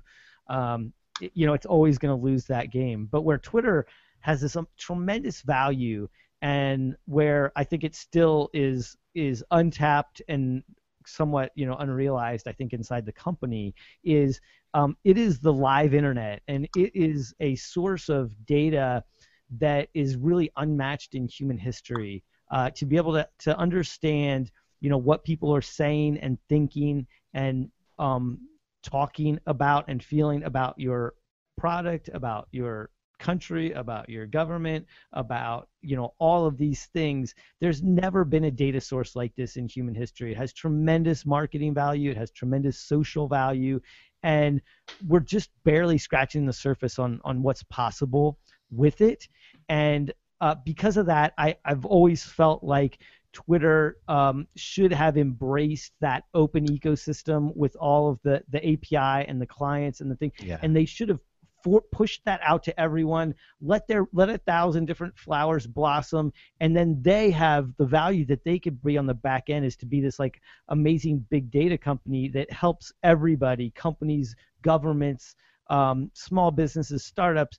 [0.49, 3.09] Um, you know, it's always going to lose that game.
[3.11, 3.87] But where Twitter
[4.21, 6.09] has this um, tremendous value,
[6.43, 10.63] and where I think it still is is untapped and
[11.07, 14.41] somewhat you know unrealized, I think inside the company is
[14.73, 19.05] um, it is the live internet, and it is a source of data
[19.59, 22.23] that is really unmatched in human history.
[22.51, 24.51] Uh, to be able to, to understand,
[24.81, 28.39] you know, what people are saying and thinking and um,
[28.85, 31.15] talking about and feeling about your
[31.57, 37.35] product, about your country, about your government, about you know all of these things.
[37.61, 40.33] There's never been a data source like this in human history.
[40.33, 42.11] It has tremendous marketing value.
[42.11, 43.81] It has tremendous social value,
[44.23, 44.61] and
[45.07, 48.39] we're just barely scratching the surface on on what's possible
[48.71, 49.29] with it.
[49.69, 52.99] And uh, because of that, I, I've always felt like
[53.35, 59.43] Twitter um, should have embraced that open ecosystem with all of the, the API and
[59.43, 60.59] the clients and the thing, Yeah.
[60.63, 61.19] and they should have
[61.63, 63.35] for, pushed that out to everyone.
[63.61, 68.45] Let their let a thousand different flowers blossom, and then they have the value that
[68.45, 71.77] they could be on the back end is to be this like amazing big data
[71.77, 75.35] company that helps everybody, companies, governments,
[75.71, 77.59] um, small businesses, startups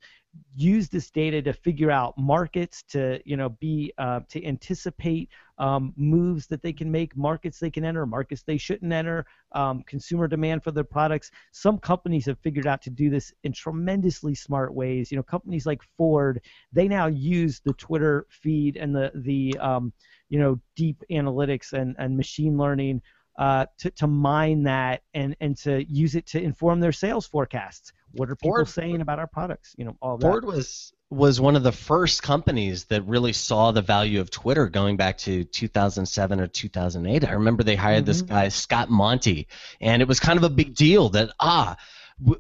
[0.55, 5.93] use this data to figure out markets to you know be uh, to anticipate um,
[5.97, 10.27] moves that they can make markets they can enter markets they shouldn't enter um, consumer
[10.27, 14.73] demand for their products some companies have figured out to do this in tremendously smart
[14.73, 19.57] ways you know companies like ford they now use the twitter feed and the the
[19.59, 19.91] um,
[20.29, 23.01] you know deep analytics and, and machine learning
[23.37, 27.91] uh, to, to mine that and, and to use it to inform their sales forecasts.
[28.15, 29.75] What are people Ford- saying about our products?
[29.77, 30.25] You know, all that.
[30.25, 34.67] Ford was was one of the first companies that really saw the value of Twitter
[34.67, 37.23] going back to 2007 or 2008.
[37.27, 38.27] I remember they hired this Mhm.
[38.27, 39.47] guy Scott Monty,
[39.79, 41.77] and it was kind of a big deal that ah,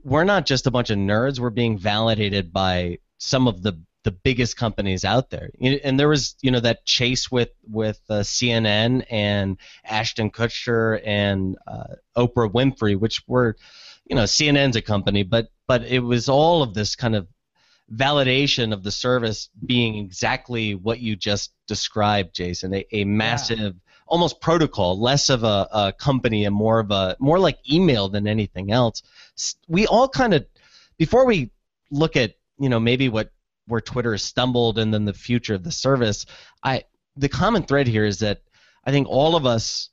[0.03, 1.39] we're not just a bunch of nerds.
[1.39, 5.49] We're being validated by some of the the biggest companies out there.
[5.83, 11.57] And there was you know that chase with with uh, CNN and Ashton Kutcher and
[11.67, 13.55] uh, Oprah Winfrey, which were
[14.07, 17.27] you know CNN's a company, but but it was all of this kind of
[17.93, 22.73] validation of the service being exactly what you just described, Jason.
[22.73, 23.75] A, a massive,
[24.07, 28.27] almost protocol, less of a, a company and more of a more like email than
[28.27, 29.03] anything else.
[29.67, 30.45] We all kind of
[30.97, 31.51] before we
[31.91, 33.31] look at you know maybe what
[33.67, 36.25] where Twitter has stumbled and then the future of the service.
[36.63, 36.83] I
[37.15, 38.41] the common thread here is that
[38.83, 39.89] I think all of us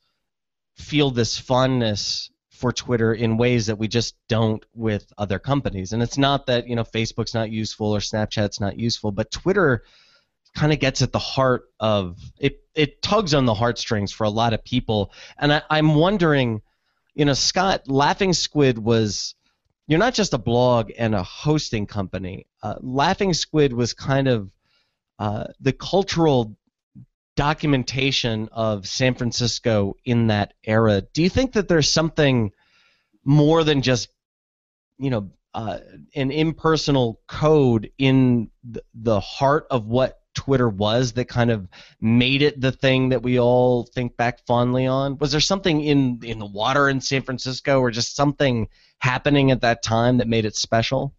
[0.77, 2.31] feel this fondness
[2.63, 5.93] for Twitter in ways that we just don't with other companies.
[5.93, 9.83] And it's not that, you know, Facebook's not useful or Snapchat's not useful, but Twitter
[10.55, 14.31] kind of gets at the heart of it it tugs on the heartstrings for a
[14.31, 15.11] lot of people.
[15.37, 16.63] And I, I'm wondering,
[17.15, 19.35] you know, Scott, Laughing Squid was
[19.89, 22.47] you're not just a blog and a hosting company.
[22.63, 24.53] Uh, Laughing Squid was kind of
[25.19, 26.57] uh, the cultural
[27.37, 31.01] documentation of San Francisco in that era.
[31.01, 32.53] Do you think that there's something
[33.25, 34.09] more than just,
[34.99, 35.79] you know, uh,
[36.15, 41.69] an impersonal code in the, the heart of what Twitter was that kind of
[42.01, 45.19] made it the thing that we all think back fondly on?
[45.19, 48.69] Was there something in in the water in San Francisco, or just something
[48.99, 51.15] happening at that time that made it special?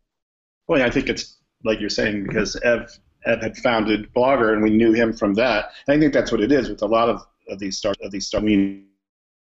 [0.67, 2.89] Well, yeah, I think it's like you're saying because Ev
[3.25, 5.71] Had founded Blogger, and we knew him from that.
[5.88, 8.12] And I think that's what it is with a lot of, of these start of
[8.12, 8.43] these start.
[8.43, 8.88] I mean,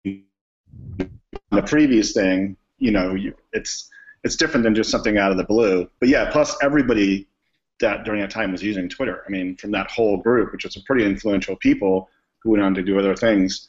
[0.04, 3.90] the previous thing, you know, you, it's
[4.24, 5.88] it's different than just something out of the blue.
[6.00, 7.28] But yeah, plus everybody
[7.80, 9.22] that during that time was using Twitter.
[9.26, 12.08] I mean, from that whole group, which was some pretty influential people
[12.42, 13.68] who went on to do other things.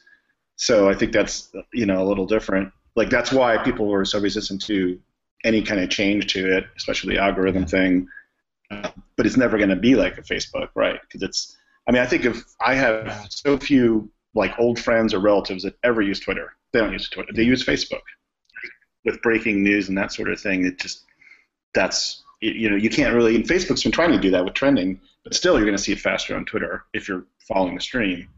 [0.56, 2.72] So I think that's you know a little different.
[2.96, 4.98] Like that's why people were so resistant to
[5.44, 8.08] any kind of change to it, especially the algorithm thing.
[8.70, 11.00] But it's never going to be like a Facebook, right?
[11.00, 11.56] Because it's.
[11.88, 15.76] I mean, I think if I have so few like old friends or relatives that
[15.82, 17.32] ever use Twitter, they don't use Twitter.
[17.34, 18.02] They use Facebook
[19.04, 20.64] with breaking news and that sort of thing.
[20.64, 21.04] It just
[21.74, 23.36] that's you you know you can't really.
[23.36, 25.92] And Facebook's been trying to do that with trending, but still you're going to see
[25.92, 28.28] it faster on Twitter if you're following the stream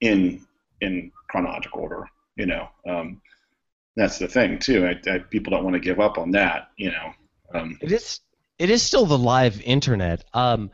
[0.00, 0.44] in
[0.80, 2.08] in chronological order.
[2.36, 3.20] You know, um,
[3.96, 4.86] that's the thing too.
[4.86, 6.68] I, I, people don't want to give up on that.
[6.76, 7.12] You know.
[7.54, 8.20] Um, It is.
[8.58, 10.24] It is still the live internet.
[10.34, 10.70] Um,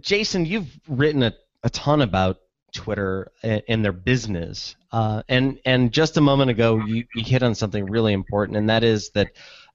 [0.00, 2.38] Jason, you've written a, a ton about
[2.72, 7.42] Twitter and, and their business, uh, and and just a moment ago, you, you hit
[7.42, 9.28] on something really important, and that is that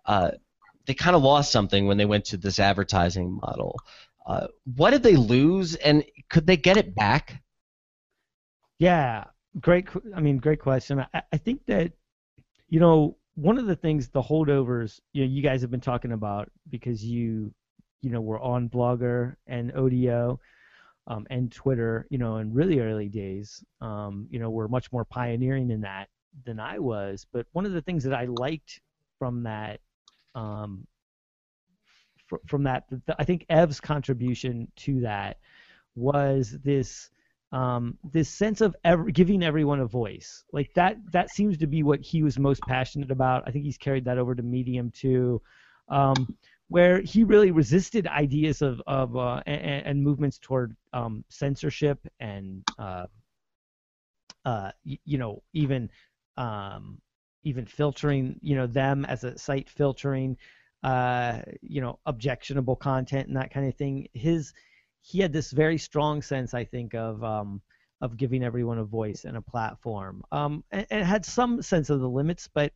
[0.05, 0.31] uh,
[0.85, 3.77] they kind of lost something when they went to this advertising model.
[4.25, 7.41] Uh, what did they lose, and could they get it back?
[8.77, 9.25] Yeah,
[9.59, 9.87] great.
[10.15, 11.05] I mean, great question.
[11.13, 11.93] I, I think that
[12.69, 16.11] you know one of the things the holdovers you know you guys have been talking
[16.11, 17.53] about because you
[18.01, 20.37] you know were on Blogger and Odeo
[21.07, 25.03] um, and Twitter, you know, in really early days, um, you know, were much more
[25.03, 26.07] pioneering in that
[26.45, 27.25] than I was.
[27.33, 28.79] But one of the things that I liked
[29.17, 29.79] from that,
[30.35, 30.85] um,
[32.27, 35.37] fr- from that, th- I think Ev's contribution to that
[35.95, 37.09] was this.
[37.51, 41.83] Um, this sense of ever, giving everyone a voice, like that, that seems to be
[41.83, 43.43] what he was most passionate about.
[43.45, 45.41] I think he's carried that over to Medium too.
[45.89, 46.37] Um,
[46.71, 52.63] where he really resisted ideas of, of uh, and, and, movements toward um, censorship and
[52.79, 53.07] uh,
[54.45, 55.89] uh, you, you, know even
[56.37, 57.01] um,
[57.43, 60.37] even filtering you know them as a site filtering
[60.83, 64.07] uh, you know objectionable content and that kind of thing.
[64.13, 64.53] His
[65.01, 67.61] he had this very strong sense I think of um,
[68.01, 71.99] of giving everyone a voice and a platform um, and, and had some sense of
[71.99, 72.73] the limits, but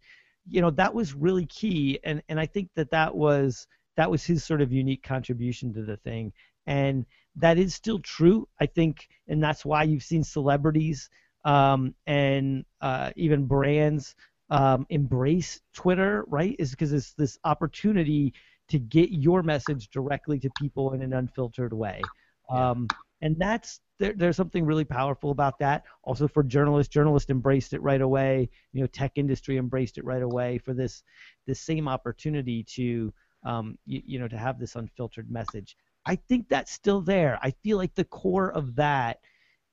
[0.47, 4.25] you know that was really key and and I think that that was that was
[4.25, 6.33] his sort of unique contribution to the thing.
[6.67, 11.09] And that is still true, I think, and that's why you've seen celebrities
[11.43, 14.15] um, and uh, even brands
[14.49, 16.55] um, embrace Twitter, right?
[16.59, 18.33] Is because it's this opportunity
[18.69, 22.01] to get your message directly to people in an unfiltered way.
[22.49, 22.87] Um,
[23.21, 25.83] and that's there, there's something really powerful about that.
[26.03, 28.49] Also for journalists, journalists embraced it right away.
[28.73, 31.03] You know, tech industry embraced it right away for this
[31.47, 33.13] this same opportunity to
[33.45, 35.77] um, you, you know, to have this unfiltered message.
[36.05, 37.39] I think that's still there.
[37.41, 39.19] I feel like the core of that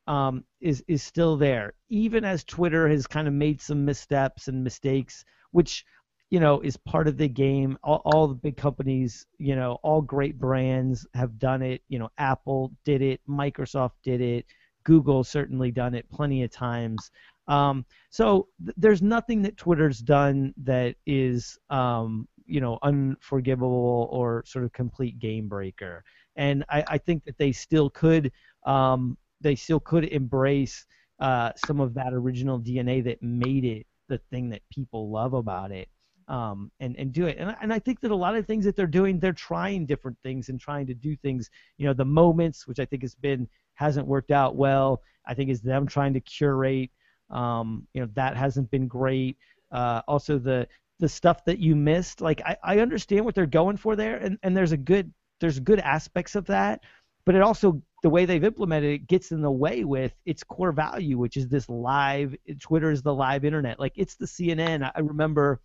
[0.06, 4.64] um, is is still there, even as Twitter has kind of made some missteps and
[4.64, 5.84] mistakes, which
[6.32, 7.76] you know is part of the game.
[7.84, 11.82] All, all the big companies, you know, all great brands have done it.
[11.88, 14.46] You know, Apple did it, Microsoft did it,
[14.84, 17.10] Google certainly done it plenty of times.
[17.48, 24.42] Um, so th- there's nothing that Twitter's done that is um, you know unforgivable or
[24.46, 26.02] sort of complete game breaker.
[26.36, 28.32] And I, I think that they still could
[28.64, 30.86] um, they still could embrace
[31.20, 35.72] uh, some of that original DNA that made it the thing that people love about
[35.72, 35.88] it.
[36.32, 37.36] Um, and and do it.
[37.38, 40.16] And and I think that a lot of things that they're doing, they're trying different
[40.22, 41.50] things and trying to do things.
[41.76, 45.02] You know, the moments, which I think has been hasn't worked out well.
[45.26, 46.90] I think is them trying to curate.
[47.30, 49.36] Um, you know, that hasn't been great.
[49.70, 50.66] Uh, also, the
[51.00, 52.20] the stuff that you missed.
[52.20, 55.58] Like I, I understand what they're going for there, and, and there's a good there's
[55.58, 56.80] good aspects of that,
[57.26, 60.72] but it also the way they've implemented it gets in the way with its core
[60.72, 62.34] value, which is this live.
[62.60, 63.78] Twitter is the live internet.
[63.78, 64.90] Like it's the CNN.
[64.94, 65.60] I remember,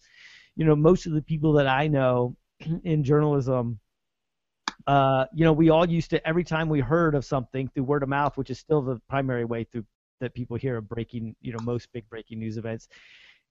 [0.58, 2.36] you know, most of the people that I know
[2.84, 3.80] in journalism.
[4.86, 8.04] Uh, you know, we all used to every time we heard of something through word
[8.04, 9.84] of mouth, which is still the primary way through
[10.22, 12.88] that people hear of breaking, you know, most big breaking news events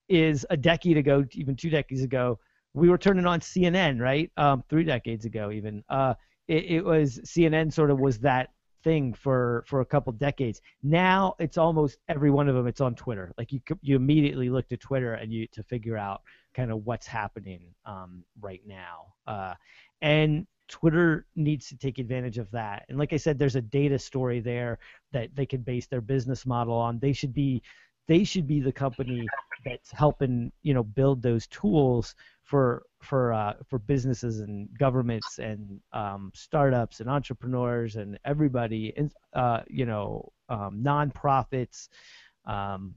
[0.09, 2.39] is a decade ago, even two decades ago,
[2.75, 4.31] we were turning on CNN, right?
[4.37, 5.83] Um, three decades ago, even.
[5.89, 6.15] Uh,
[6.49, 8.51] it, it was CNN sort of was that
[8.85, 10.61] thing for for a couple decades.
[10.83, 12.67] Now it's almost every one of them.
[12.67, 13.33] It's on Twitter.
[13.37, 16.23] Like you you immediately look to Twitter and you to figure out
[16.57, 19.13] kind of what's happening um, right now.
[19.27, 19.55] Uh,
[20.01, 22.87] and Twitter needs to take advantage of that.
[22.89, 24.79] And like I said, there's a data story there
[25.13, 26.99] that they can base their business model on.
[26.99, 27.63] They should be
[28.09, 29.27] they should be the company
[29.65, 32.15] that's helping you know build those tools
[32.45, 39.13] for for uh, for businesses and governments and um, startups and entrepreneurs and everybody and
[39.35, 41.89] uh, you know um, nonprofits
[42.47, 42.95] um,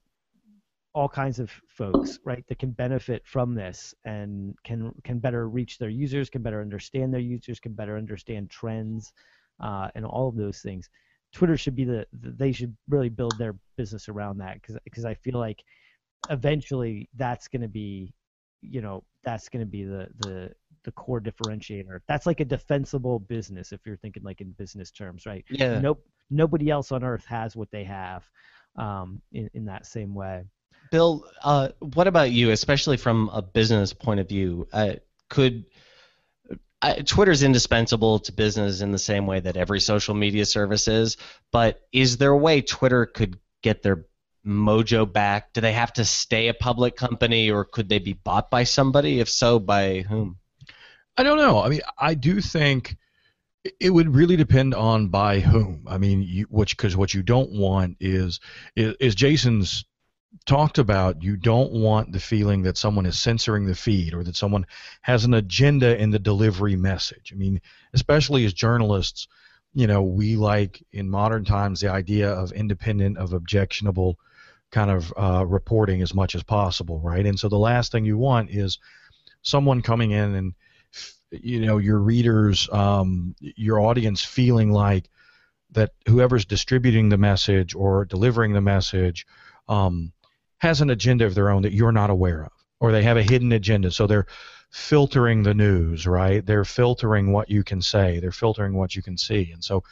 [0.93, 5.78] all kinds of folks right that can benefit from this and can can better reach
[5.78, 9.13] their users can better understand their users can better understand trends
[9.62, 10.89] uh, and all of those things
[11.32, 15.06] Twitter should be the, the they should really build their business around that because because
[15.06, 15.63] I feel like
[16.30, 18.13] eventually that's going to be
[18.62, 20.52] you know that's going to be the the
[20.84, 21.99] the core differentiator.
[22.08, 25.43] That's like a defensible business if you're thinking like in business terms, right?
[25.49, 25.80] Yeah.
[25.80, 26.03] Nope.
[26.30, 28.24] Nobody else on earth has what they have
[28.78, 30.45] um, in in that same way.
[30.91, 34.67] Bill, uh, what about you, especially from a business point of view?
[34.73, 34.95] Uh,
[35.29, 35.65] could
[36.81, 41.17] I, Twitter's indispensable to business in the same way that every social media service is,
[41.51, 44.05] but is there a way Twitter could get their
[44.45, 45.51] mojo back?
[45.53, 49.19] Do they have to stay a public company, or could they be bought by somebody?
[49.19, 50.37] If so, by whom?
[51.17, 51.61] I don't know.
[51.61, 52.95] I mean, I do think
[53.81, 55.85] it would really depend on by whom.
[55.85, 58.39] I mean, you, which because what you don't want is,
[58.77, 59.83] is is Jason's
[60.45, 64.36] talked about you don't want the feeling that someone is censoring the feed or that
[64.36, 64.65] someone
[65.01, 67.32] has an agenda in the delivery message.
[67.34, 67.61] I mean,
[67.93, 69.27] especially as journalists,
[69.73, 74.17] you know, we like in modern times the idea of independent, of objectionable
[74.71, 77.25] kind of uh, reporting as much as possible, right?
[77.25, 78.80] And so the last thing you want is
[79.41, 80.53] someone coming in and
[81.32, 85.09] you know your readers, um, your audience feeling like
[85.71, 89.27] that whoever's distributing the message or delivering the message
[89.67, 90.11] um,
[90.60, 93.24] has an agenda of their own that you're not aware of, or they have a
[93.24, 93.91] hidden agenda.
[93.91, 94.28] So they're
[94.72, 96.45] filtering the news, right?
[96.45, 98.20] They're filtering what you can say.
[98.20, 99.51] They're filtering what you can see.
[99.51, 99.84] And so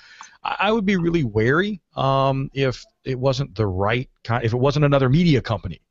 [0.43, 4.85] I would be really wary um, if it wasn't the right kind, if it wasn't
[4.85, 5.81] another media company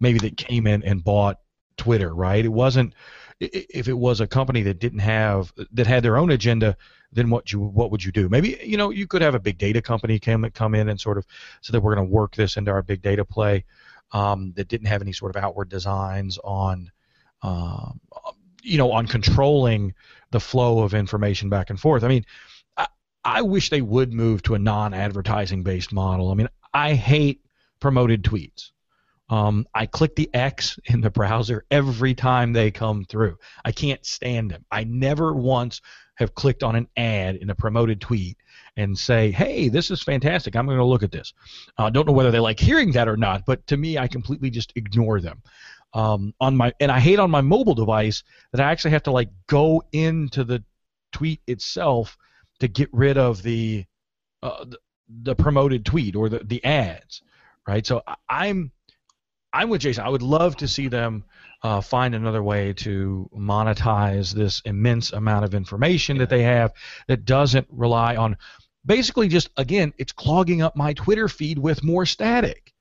[0.00, 1.38] maybe that came in and bought
[1.76, 2.44] Twitter, right?
[2.44, 2.94] It wasn't
[3.40, 6.76] if it was a company that didn't have that had their own agenda,
[7.12, 8.28] then what you what would you do?
[8.28, 11.18] Maybe you know you could have a big data company come come in and sort
[11.18, 11.26] of
[11.60, 13.64] so that we're going to work this into our big data play
[14.12, 16.90] um, that didn't have any sort of outward designs on
[17.42, 18.00] um,
[18.62, 19.94] you know on controlling
[20.30, 22.02] the flow of information back and forth.
[22.02, 22.24] I mean,
[22.76, 22.86] I,
[23.24, 26.30] I wish they would move to a non-advertising based model.
[26.30, 27.40] I mean, I hate
[27.80, 28.70] promoted tweets.
[29.30, 33.38] Um, I click the X in the browser every time they come through.
[33.64, 34.64] I can't stand them.
[34.70, 35.80] I never once
[36.16, 38.36] have clicked on an ad in a promoted tweet
[38.76, 40.56] and say, "Hey, this is fantastic.
[40.56, 41.32] I'm going to look at this."
[41.78, 44.08] I uh, don't know whether they like hearing that or not, but to me, I
[44.08, 45.42] completely just ignore them.
[45.92, 49.12] Um, on my and I hate on my mobile device that I actually have to
[49.12, 50.64] like go into the
[51.12, 52.16] tweet itself
[52.60, 53.84] to get rid of the
[54.42, 57.22] uh, the, the promoted tweet or the the ads,
[57.66, 57.86] right?
[57.86, 58.72] So I'm
[59.52, 60.04] I'm with Jason.
[60.04, 61.24] I would love to see them
[61.64, 66.74] uh, find another way to monetize this immense amount of information that they have
[67.08, 68.36] that doesn't rely on
[68.84, 72.72] basically just again it's clogging up my Twitter feed with more static.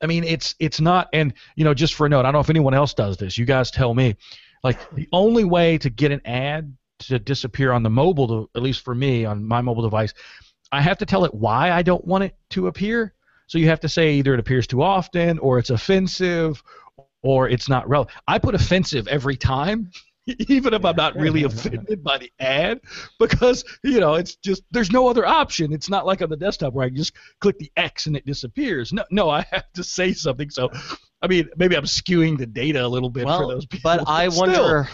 [0.00, 2.40] I mean it's it's not and you know just for a note I don't know
[2.40, 3.36] if anyone else does this.
[3.36, 4.16] You guys tell me.
[4.62, 8.62] Like the only way to get an ad to disappear on the mobile, to, at
[8.62, 10.12] least for me on my mobile device,
[10.70, 13.14] I have to tell it why I don't want it to appear
[13.50, 16.62] so you have to say either it appears too often, or it's offensive,
[17.22, 18.16] or it's not relevant.
[18.26, 19.90] I put offensive every time,
[20.26, 22.80] even if I'm not really offended by the ad,
[23.18, 25.72] because you know it's just there's no other option.
[25.72, 28.92] It's not like on the desktop where I just click the X and it disappears.
[28.92, 30.50] No, no, I have to say something.
[30.50, 30.70] So,
[31.22, 33.90] I mean, maybe I'm skewing the data a little bit well, for those people.
[33.90, 34.88] But I wonder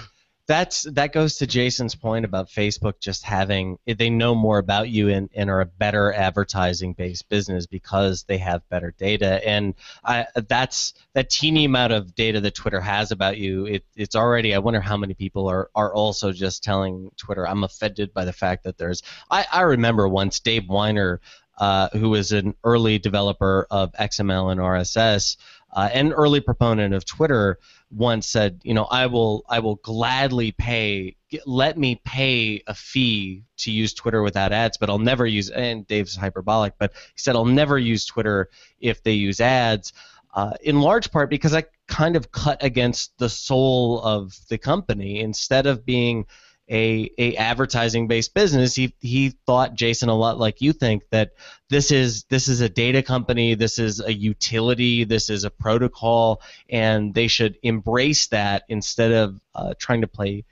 [0.47, 5.09] that's that goes to Jason's point about Facebook just having they know more about you
[5.09, 9.47] and, and are a better advertising based business because they have better data.
[9.47, 9.75] And
[10.05, 14.55] I, that's that teeny amount of data that Twitter has about you it, it's already
[14.55, 18.33] I wonder how many people are, are also just telling Twitter I'm offended by the
[18.33, 21.19] fact that there's I, I remember once Dave Winer
[21.59, 25.39] uh, who was an early developer of XML and RSS
[25.77, 27.59] uh, and early proponent of Twitter
[27.91, 33.45] once said, you know, I will I will gladly pay let me pay a fee
[33.59, 37.37] to use Twitter without ads, but I'll never use and Dave's hyperbolic, but he said
[37.37, 38.49] I'll never use Twitter
[38.81, 39.93] if they use ads.
[40.33, 45.21] Uh, in large part because I kind of cut against the soul of the company
[45.21, 46.27] instead of being
[46.69, 51.33] a, a advertising based business he he thought Jason a lot like you think that
[51.69, 56.43] this is this is a data company this is a utility this is a protocol
[56.69, 60.45] and they should embrace that instead of uh, trying to play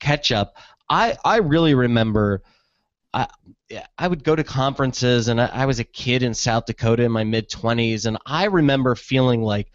[0.00, 0.56] catch up.
[0.88, 2.42] I I really remember
[3.14, 3.28] I
[3.96, 7.12] I would go to conferences and I, I was a kid in South Dakota in
[7.12, 9.70] my mid 20s and I remember feeling like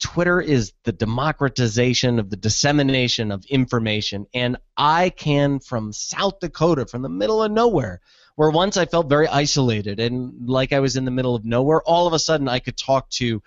[0.00, 4.26] Twitter is the democratization of the dissemination of information.
[4.32, 8.00] And I can, from South Dakota, from the middle of nowhere,
[8.36, 11.82] where once I felt very isolated and like I was in the middle of nowhere,
[11.82, 13.42] all of a sudden I could talk to,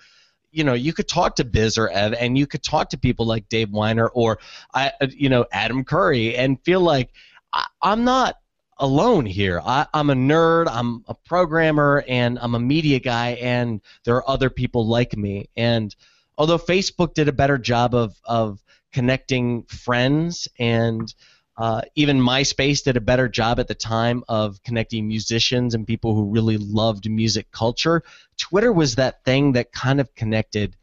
[0.52, 3.26] you know, you could talk to Biz or Ev, and you could talk to people
[3.26, 4.40] like Dave Winer or,
[4.74, 7.12] I, you know, Adam Curry, and feel like
[7.54, 8.36] I, I'm not
[8.78, 9.62] alone here.
[9.64, 14.30] I, am a nerd, I'm a programmer, and I'm a media guy, and there are
[14.30, 15.50] other people like me.
[15.56, 15.96] And
[16.42, 18.60] although Facebook did a better job of of
[18.92, 21.14] connecting friends and
[21.56, 26.16] uh, even MySpace did a better job at the time of connecting musicians and people
[26.16, 28.02] who really loved music culture.
[28.40, 30.76] Twitter was that thing that kind of connected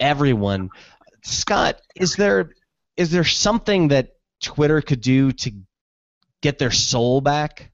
[0.00, 0.70] everyone.
[1.22, 2.52] Scott, is there
[2.96, 5.52] is there something that Twitter could do to
[6.40, 7.70] get their soul back?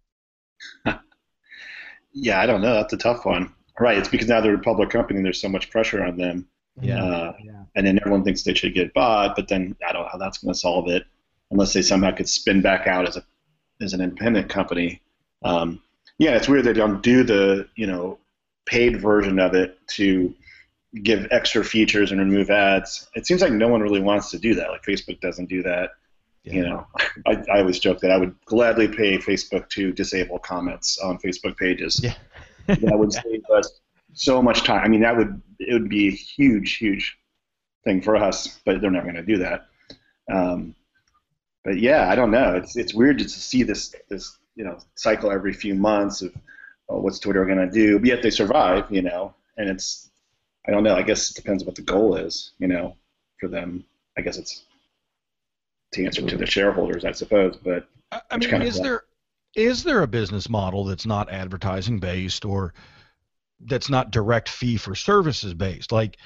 [2.13, 2.75] yeah, I don't know.
[2.75, 3.55] That's a tough one.
[3.79, 6.49] Right, it's because now they're a public company and there's so much pressure on them.
[6.81, 7.05] Yeah.
[7.05, 7.63] Uh, yeah.
[7.75, 10.39] And then everyone thinks they should get bought, but then I don't know how that's
[10.39, 11.05] going to solve it,
[11.51, 13.25] unless they somehow could spin back out as a
[13.81, 15.01] as an independent company.
[15.43, 15.81] Um,
[16.19, 18.19] yeah, it's weird they don't do the you know
[18.67, 20.35] paid version of it to
[21.03, 23.09] give extra features and remove ads.
[23.15, 24.71] It seems like no one really wants to do that.
[24.71, 25.91] Like Facebook doesn't do that.
[26.45, 26.55] Yeah.
[26.55, 26.87] You know,
[27.27, 31.57] I, I always joke that I would gladly pay Facebook to disable comments on Facebook
[31.57, 32.01] pages.
[32.03, 32.15] Yeah.
[32.67, 33.81] that would save us
[34.19, 34.85] so much time.
[34.85, 37.19] I mean, that would it would be a huge, huge
[37.85, 39.67] thing for us, but they're never going to do that.
[40.31, 40.75] Um,
[41.65, 42.55] but yeah, I don't know.
[42.55, 46.35] It's it's weird just to see this this you know cycle every few months of
[46.89, 49.35] oh, what's Twitter going to do, but yet they survive, you know.
[49.57, 50.11] And it's
[50.67, 50.95] I don't know.
[50.95, 52.97] I guess it depends what the goal is, you know,
[53.39, 53.85] for them.
[54.17, 54.65] I guess it's
[55.93, 57.57] to answer to the shareholders, I suppose.
[57.57, 57.89] But
[58.31, 59.05] I mean, is there
[59.55, 62.75] is there a business model that's not advertising based or
[63.61, 65.93] that's not direct fee for services based?
[65.93, 66.19] Like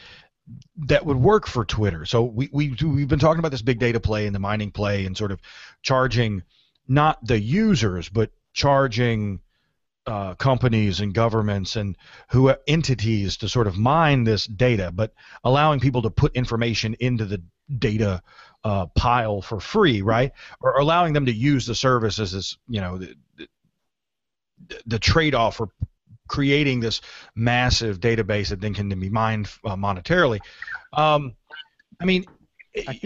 [0.86, 2.04] that would work for Twitter.
[2.04, 5.06] So we, we we've been talking about this big data play and the mining play
[5.06, 5.40] and sort of
[5.82, 6.42] charging
[6.88, 9.40] not the users but charging
[10.06, 11.96] uh, companies and governments and
[12.30, 15.12] who entities to sort of mine this data, but
[15.44, 17.40] allowing people to put information into the
[17.78, 18.22] data
[18.64, 20.32] uh, pile for free, right?
[20.60, 23.48] Or allowing them to use the services as you know the, the,
[24.86, 25.68] the trade-off for
[26.32, 27.02] creating this
[27.34, 30.40] massive database that then can be mined uh, monetarily.
[30.94, 31.34] Um,
[32.00, 32.24] I mean,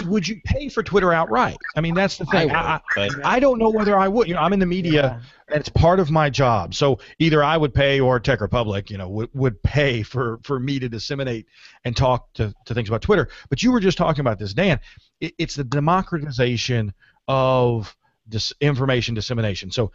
[0.04, 1.56] would you pay for Twitter outright?
[1.74, 2.52] I mean, that's the thing.
[2.52, 4.28] I, I, I, don't know whether I would.
[4.28, 5.20] You know, I'm in the media, yeah.
[5.48, 6.72] and it's part of my job.
[6.72, 10.60] So either I would pay, or Tech Republic, you know, would, would pay for for
[10.60, 11.46] me to disseminate
[11.84, 13.28] and talk to, to things about Twitter.
[13.50, 14.78] But you were just talking about this, Dan.
[15.20, 16.94] It, it's the democratization
[17.26, 17.96] of
[18.28, 19.72] this information dissemination.
[19.72, 19.90] So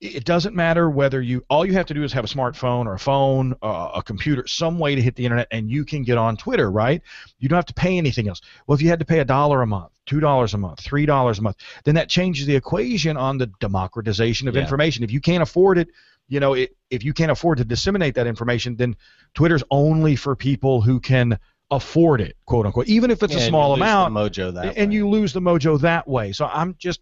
[0.00, 2.94] it doesn't matter whether you all you have to do is have a smartphone or
[2.94, 6.16] a phone uh, a computer some way to hit the internet and you can get
[6.16, 7.02] on twitter right?
[7.38, 8.40] You don't have to pay anything else.
[8.66, 11.04] Well if you had to pay a dollar a month two dollars a month three
[11.04, 14.62] dollars a month then that changes the equation on the democratization of yeah.
[14.62, 15.02] information.
[15.02, 15.88] If you can't afford it
[16.28, 18.94] you know it, if you can't afford to disseminate that information then
[19.34, 21.38] twitter's only for people who can
[21.72, 24.14] afford it quote unquote even if it's yeah, a small amount.
[24.14, 24.94] mojo that and way.
[24.94, 26.30] you lose the mojo that way.
[26.32, 27.00] So i'm just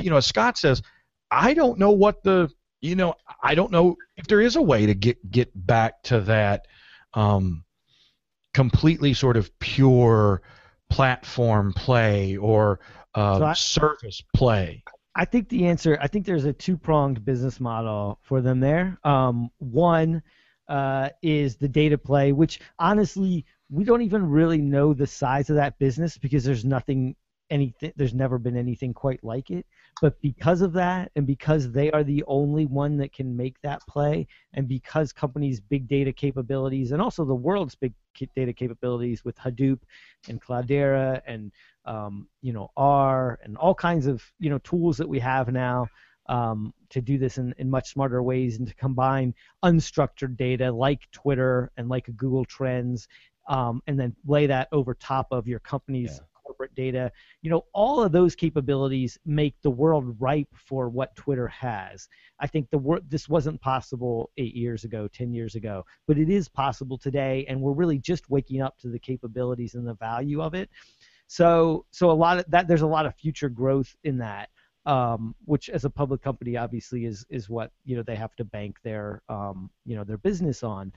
[0.00, 0.82] you know as scott says
[1.30, 2.50] I don't know what the
[2.80, 6.20] you know I don't know if there is a way to get get back to
[6.22, 6.66] that
[7.14, 7.64] um,
[8.54, 10.42] completely sort of pure
[10.90, 12.80] platform play or
[13.14, 14.82] uh, so I, service play.
[15.14, 18.98] I think the answer I think there's a two pronged business model for them there.
[19.04, 20.22] Um, one
[20.68, 25.56] uh, is the data play, which honestly we don't even really know the size of
[25.56, 27.16] that business because there's nothing
[27.50, 29.66] anything there's never been anything quite like it
[30.00, 33.80] but because of that and because they are the only one that can make that
[33.88, 37.92] play and because companies big data capabilities and also the world's big
[38.34, 39.78] data capabilities with hadoop
[40.28, 41.52] and cloudera and
[41.84, 45.86] um, you know r and all kinds of you know tools that we have now
[46.28, 49.34] um, to do this in, in much smarter ways and to combine
[49.64, 53.08] unstructured data like twitter and like google trends
[53.48, 57.12] um, and then lay that over top of your company's yeah corporate data.
[57.42, 62.08] You know, all of those capabilities make the world ripe for what Twitter has.
[62.40, 66.30] I think the wor- this wasn't possible eight years ago, ten years ago, but it
[66.30, 70.40] is possible today, and we're really just waking up to the capabilities and the value
[70.40, 70.70] of it.
[71.26, 74.48] So, so a lot of that there's a lot of future growth in that.
[74.86, 78.44] Um, which as a public company obviously is is what you know they have to
[78.44, 80.92] bank their um, you know their business on.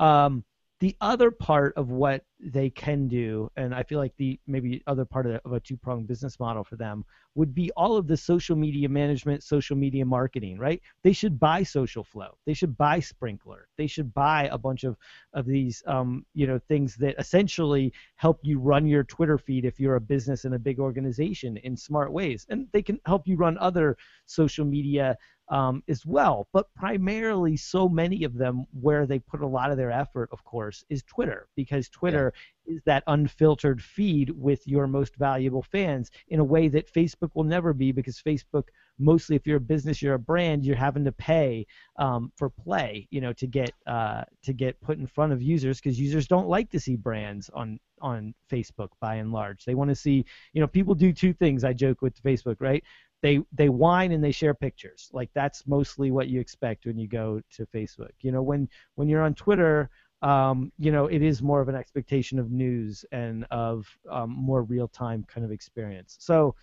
[0.00, 0.44] Um,
[0.84, 5.06] the other part of what they can do, and I feel like the maybe other
[5.06, 8.54] part of, of a two-pronged business model for them would be all of the social
[8.54, 10.82] media management, social media marketing, right?
[11.02, 14.98] They should buy Social Flow, they should buy Sprinklr, they should buy a bunch of
[15.32, 19.80] of these, um, you know, things that essentially help you run your Twitter feed if
[19.80, 23.36] you're a business and a big organization in smart ways, and they can help you
[23.36, 25.16] run other social media
[25.48, 26.48] um, as well.
[26.52, 30.44] But primarily, so many of them, where they put a lot of their effort, of
[30.44, 32.32] course, is Twitter, because Twitter
[32.66, 32.74] yeah.
[32.74, 37.44] is that unfiltered feed with your most valuable fans in a way that Facebook will
[37.44, 38.64] never be, because Facebook,
[38.98, 41.66] mostly if you're a business, you're a brand, you're having to pay
[41.98, 45.80] um, for play, you know, to get uh, to get put in front of users,
[45.80, 49.64] because users don't like to see brands on on Facebook by and large.
[49.64, 51.64] They want to see, you know, people do two things.
[51.64, 52.82] I joke with Facebook, right?
[53.24, 55.08] They they whine and they share pictures.
[55.14, 58.10] Like that's mostly what you expect when you go to Facebook.
[58.20, 59.88] You know, when when you're on Twitter,
[60.20, 64.62] um, you know, it is more of an expectation of news and of um, more
[64.62, 66.18] real-time kind of experience.
[66.20, 66.54] So,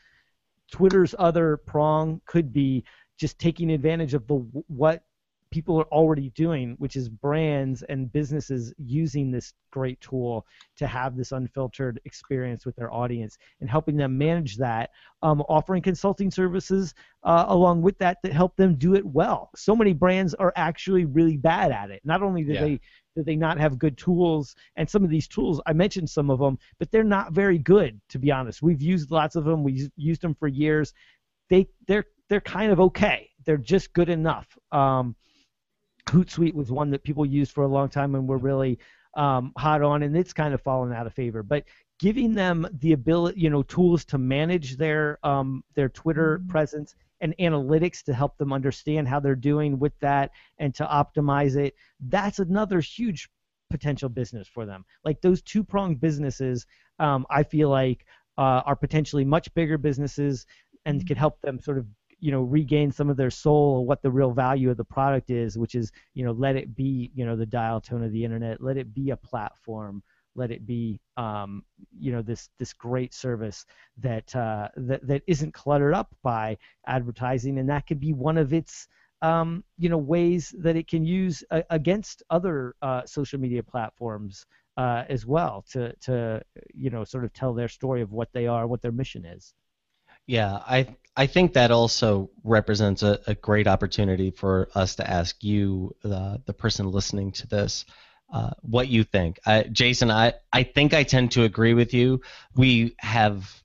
[0.72, 2.84] Twitter's other prong could be
[3.18, 4.36] just taking advantage of the
[4.68, 5.03] what
[5.52, 10.45] people are already doing, which is brands and businesses using this great tool
[10.78, 14.91] to have this unfiltered experience with their audience and helping them manage that,
[15.22, 16.93] um, offering consulting services
[17.24, 19.49] uh, along with that that help them do it well.
[19.56, 22.02] So many brands are actually really bad at it.
[22.04, 22.62] Not only do Yeah.
[22.62, 22.80] they
[23.16, 26.39] do they not have good tools, and some of these tools I mentioned some of
[26.39, 28.62] them, but they're not very good to be honest.
[28.62, 29.64] We've used lots of them.
[29.64, 30.93] We've used them for years.
[31.49, 33.30] They they're they're kind of okay.
[33.45, 34.47] They're just good enough.
[34.72, 35.16] Um,
[36.08, 38.80] Hootsuite was one that people used for a long time and were really
[39.16, 41.43] um, hot on, and it's kind of fallen out of favor.
[41.43, 41.66] But
[41.99, 47.36] giving them the ability, you know, tools to manage their um, their Twitter presence and
[47.39, 51.76] analytics to help them understand how they're doing with that and to optimize it,
[52.08, 53.30] that's another huge
[53.70, 54.84] potential business for them.
[55.06, 56.66] Like those two pronged businesses,
[56.99, 58.06] um, I feel like
[58.38, 60.47] uh, are potentially much bigger businesses
[60.86, 61.86] and could help them sort of
[62.22, 65.58] you know regain some of their soul what the real value of the product is
[65.58, 68.62] which is you know let it be you know the dial tone of the internet
[68.62, 70.02] let it be a platform
[70.36, 71.64] let it be um,
[71.98, 73.66] you know this this great service
[73.98, 76.58] that uh, that that isn't cluttered up by
[76.88, 77.60] advertising.
[77.60, 78.88] And that could be one of its
[79.22, 84.46] um, you know ways that it can use a, against other uh, social media platforms
[84.78, 86.42] uh, as well to to
[86.74, 89.54] you know sort of tell their story of what they are what their mission is
[90.28, 95.44] Yeah, I I think that also represents a, a great opportunity for us to ask
[95.44, 97.86] you, the the person listening to this,
[98.34, 99.40] uh, what you think.
[99.46, 102.22] I, Jason, I I think I tend to agree with you.
[102.56, 103.62] We have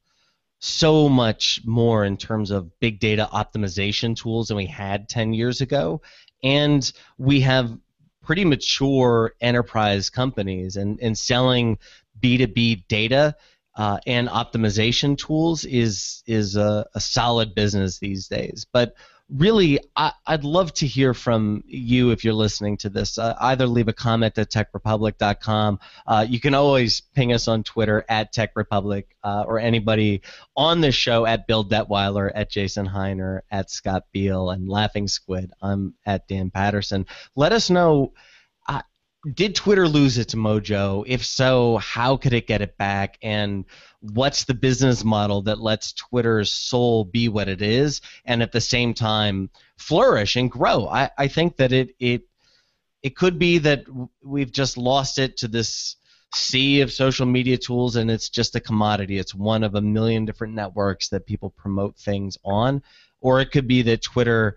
[0.60, 5.60] so much more in terms of big data optimization tools than we had 10 years
[5.60, 6.02] ago,
[6.42, 7.78] and we have
[8.22, 11.78] pretty mature enterprise companies and, and selling
[12.20, 13.36] B2B data
[13.76, 18.66] uh, and optimization tools is is a, a solid business these days.
[18.72, 18.94] But
[19.28, 23.18] really, I, I'd love to hear from you if you're listening to this.
[23.18, 25.80] Uh, either leave a comment at techrepublic.com.
[26.06, 30.22] Uh, you can always ping us on Twitter at techrepublic uh, or anybody
[30.56, 35.52] on the show at Bill Detwiler, at Jason Hiner, at Scott Beale, and Laughing Squid.
[35.60, 37.06] I'm at Dan Patterson.
[37.34, 38.12] Let us know
[39.34, 41.04] did Twitter lose its mojo?
[41.06, 43.18] If so, how could it get it back?
[43.22, 43.64] And
[44.00, 48.60] what's the business model that lets Twitter's soul be what it is and at the
[48.60, 50.86] same time flourish and grow?
[50.86, 52.22] I, I think that it, it
[53.02, 53.84] it could be that
[54.22, 55.96] we've just lost it to this
[56.34, 59.18] sea of social media tools and it's just a commodity.
[59.18, 62.82] It's one of a million different networks that people promote things on.
[63.20, 64.56] Or it could be that Twitter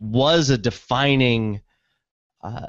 [0.00, 1.60] was a defining
[2.42, 2.66] uh,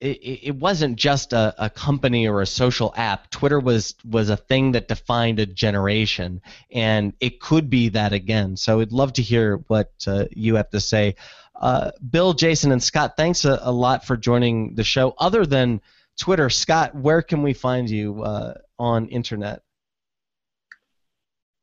[0.00, 3.30] it, it wasn't just a, a company or a social app.
[3.30, 6.40] Twitter was was a thing that defined a generation,
[6.72, 8.56] and it could be that again.
[8.56, 11.16] So I'd love to hear what uh, you have to say.
[11.54, 15.14] Uh, Bill, Jason, and Scott, thanks a, a, lot for joining the show.
[15.18, 15.82] Other than
[16.18, 19.60] Twitter, Scott, where can we find you uh, on internet?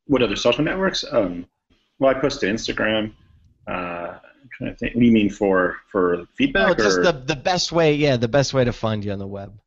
[0.06, 1.04] What other social networks?
[1.12, 1.48] Um,
[1.98, 3.14] well, I post to Instagram.
[3.66, 4.20] Uh,
[4.58, 4.96] Trying to think.
[4.96, 6.78] What do you mean for for feedback?
[6.78, 7.04] Just or?
[7.04, 7.94] the the best way.
[7.94, 9.60] Yeah, the best way to find you on the web.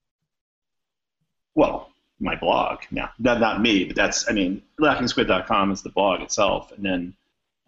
[1.54, 2.80] Well, my blog.
[2.90, 4.28] No, not not me, but that's.
[4.28, 7.14] I mean, LaughingSquid.com is the blog itself, and then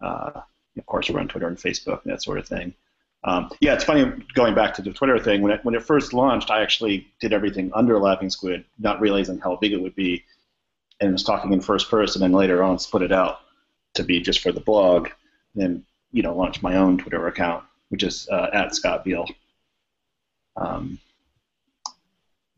[0.01, 0.41] uh,
[0.77, 2.73] of course we're on Twitter and Facebook and that sort of thing.
[3.25, 5.41] Um, yeah, it's funny going back to the Twitter thing.
[5.41, 9.39] When it when it first launched, I actually did everything under Laughing Squid, not realizing
[9.39, 10.25] how big it would be,
[10.99, 12.21] and was talking in first person.
[12.21, 13.39] And later on, split it out
[13.93, 15.07] to be just for the blog.
[15.53, 19.27] And then you know, launch my own Twitter account, which is uh, at Scott Beale.
[20.55, 20.99] Um,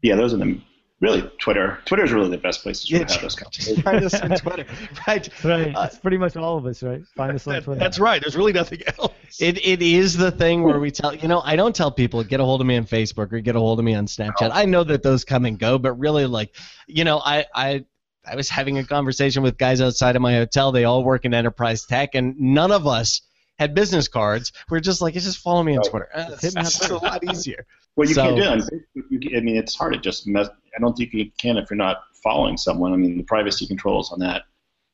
[0.01, 0.59] yeah, those are the
[1.01, 1.79] really Twitter.
[1.85, 3.81] Twitter is really the best place to Yeah, have those conversations.
[3.81, 4.65] Find us on Twitter.
[5.07, 5.29] Right.
[5.43, 7.99] right Uh, it's pretty much all of us right find us on That- twitter that's
[7.99, 8.21] right.
[8.21, 9.11] There's really nothing else.
[9.39, 12.39] It it is the thing where we tell you know I don't tell people get
[12.39, 14.51] a hold of me on Facebook or get a hold of me on Snapchat.
[14.53, 16.55] I know that those come and go, but really like
[16.87, 17.85] you know I I
[18.27, 20.71] I was having a conversation with guys outside of my hotel.
[20.71, 23.21] They all work in enterprise tech, and none of us
[23.57, 24.51] had business cards.
[24.69, 25.89] We're just like, just follow me on Right.
[25.89, 26.09] Twitter.
[26.13, 27.65] Uh, Just hit me on It's just a lot easier.
[27.97, 29.05] Well, you So- can't do it.
[29.09, 30.49] You I mean, it's hard to just mess.
[30.75, 32.91] I don't think you can if you're not following someone.
[32.91, 34.41] I mean, the privacy controls on that.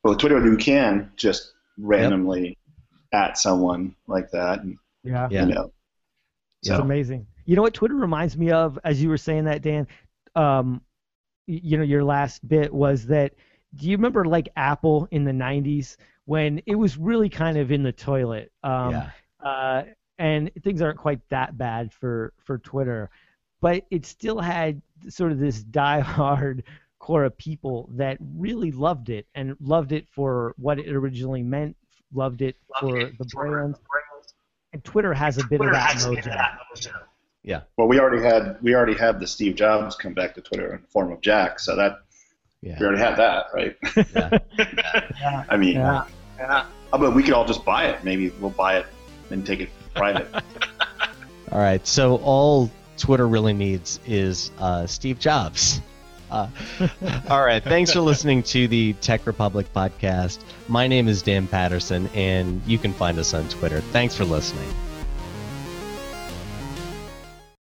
[0.03, 2.59] But with Twitter, you can just randomly
[3.11, 5.45] at someone like that, and yeah Yeah.
[5.47, 5.73] you know.
[6.61, 7.25] It's So amazing.
[7.45, 9.87] You know what Twitter reminds me of, as you were saying that, Dan?
[10.35, 10.81] Um,
[11.47, 13.33] you know, your last bit was that.
[13.73, 17.83] Do you remember like Apple in the '90s when it was really kind of in
[17.83, 18.51] the toilet?
[18.63, 19.09] Um, yeah.
[19.43, 19.83] uh,
[20.17, 23.09] and things aren't quite that bad for for Twitter,
[23.59, 26.63] but it still had sort of this die-hard
[26.99, 31.75] core of people that really loved it and loved it for what it originally meant,
[32.13, 33.75] loved it for the brand,
[34.71, 36.27] And Twitter has a bit Twitter of that has bit of mojo.
[36.27, 37.63] that mojo.
[37.77, 40.81] Well, we already had we already had the Steve Jobs come back to Twitter in
[40.81, 42.01] the form of Jack, so that
[42.63, 43.75] we already have that, right?
[44.13, 45.45] Yeah.
[45.49, 46.03] I mean, Yeah.
[46.37, 48.03] how about we could all just buy it?
[48.03, 48.85] Maybe we'll buy it
[49.29, 50.27] and take it private.
[51.51, 51.85] All right.
[51.85, 55.81] So all Twitter really needs is uh, Steve Jobs.
[56.29, 56.47] Uh,
[57.29, 57.61] all right.
[57.61, 60.39] Thanks for listening to the Tech Republic podcast.
[60.69, 63.81] My name is Dan Patterson, and you can find us on Twitter.
[63.81, 64.69] Thanks for listening.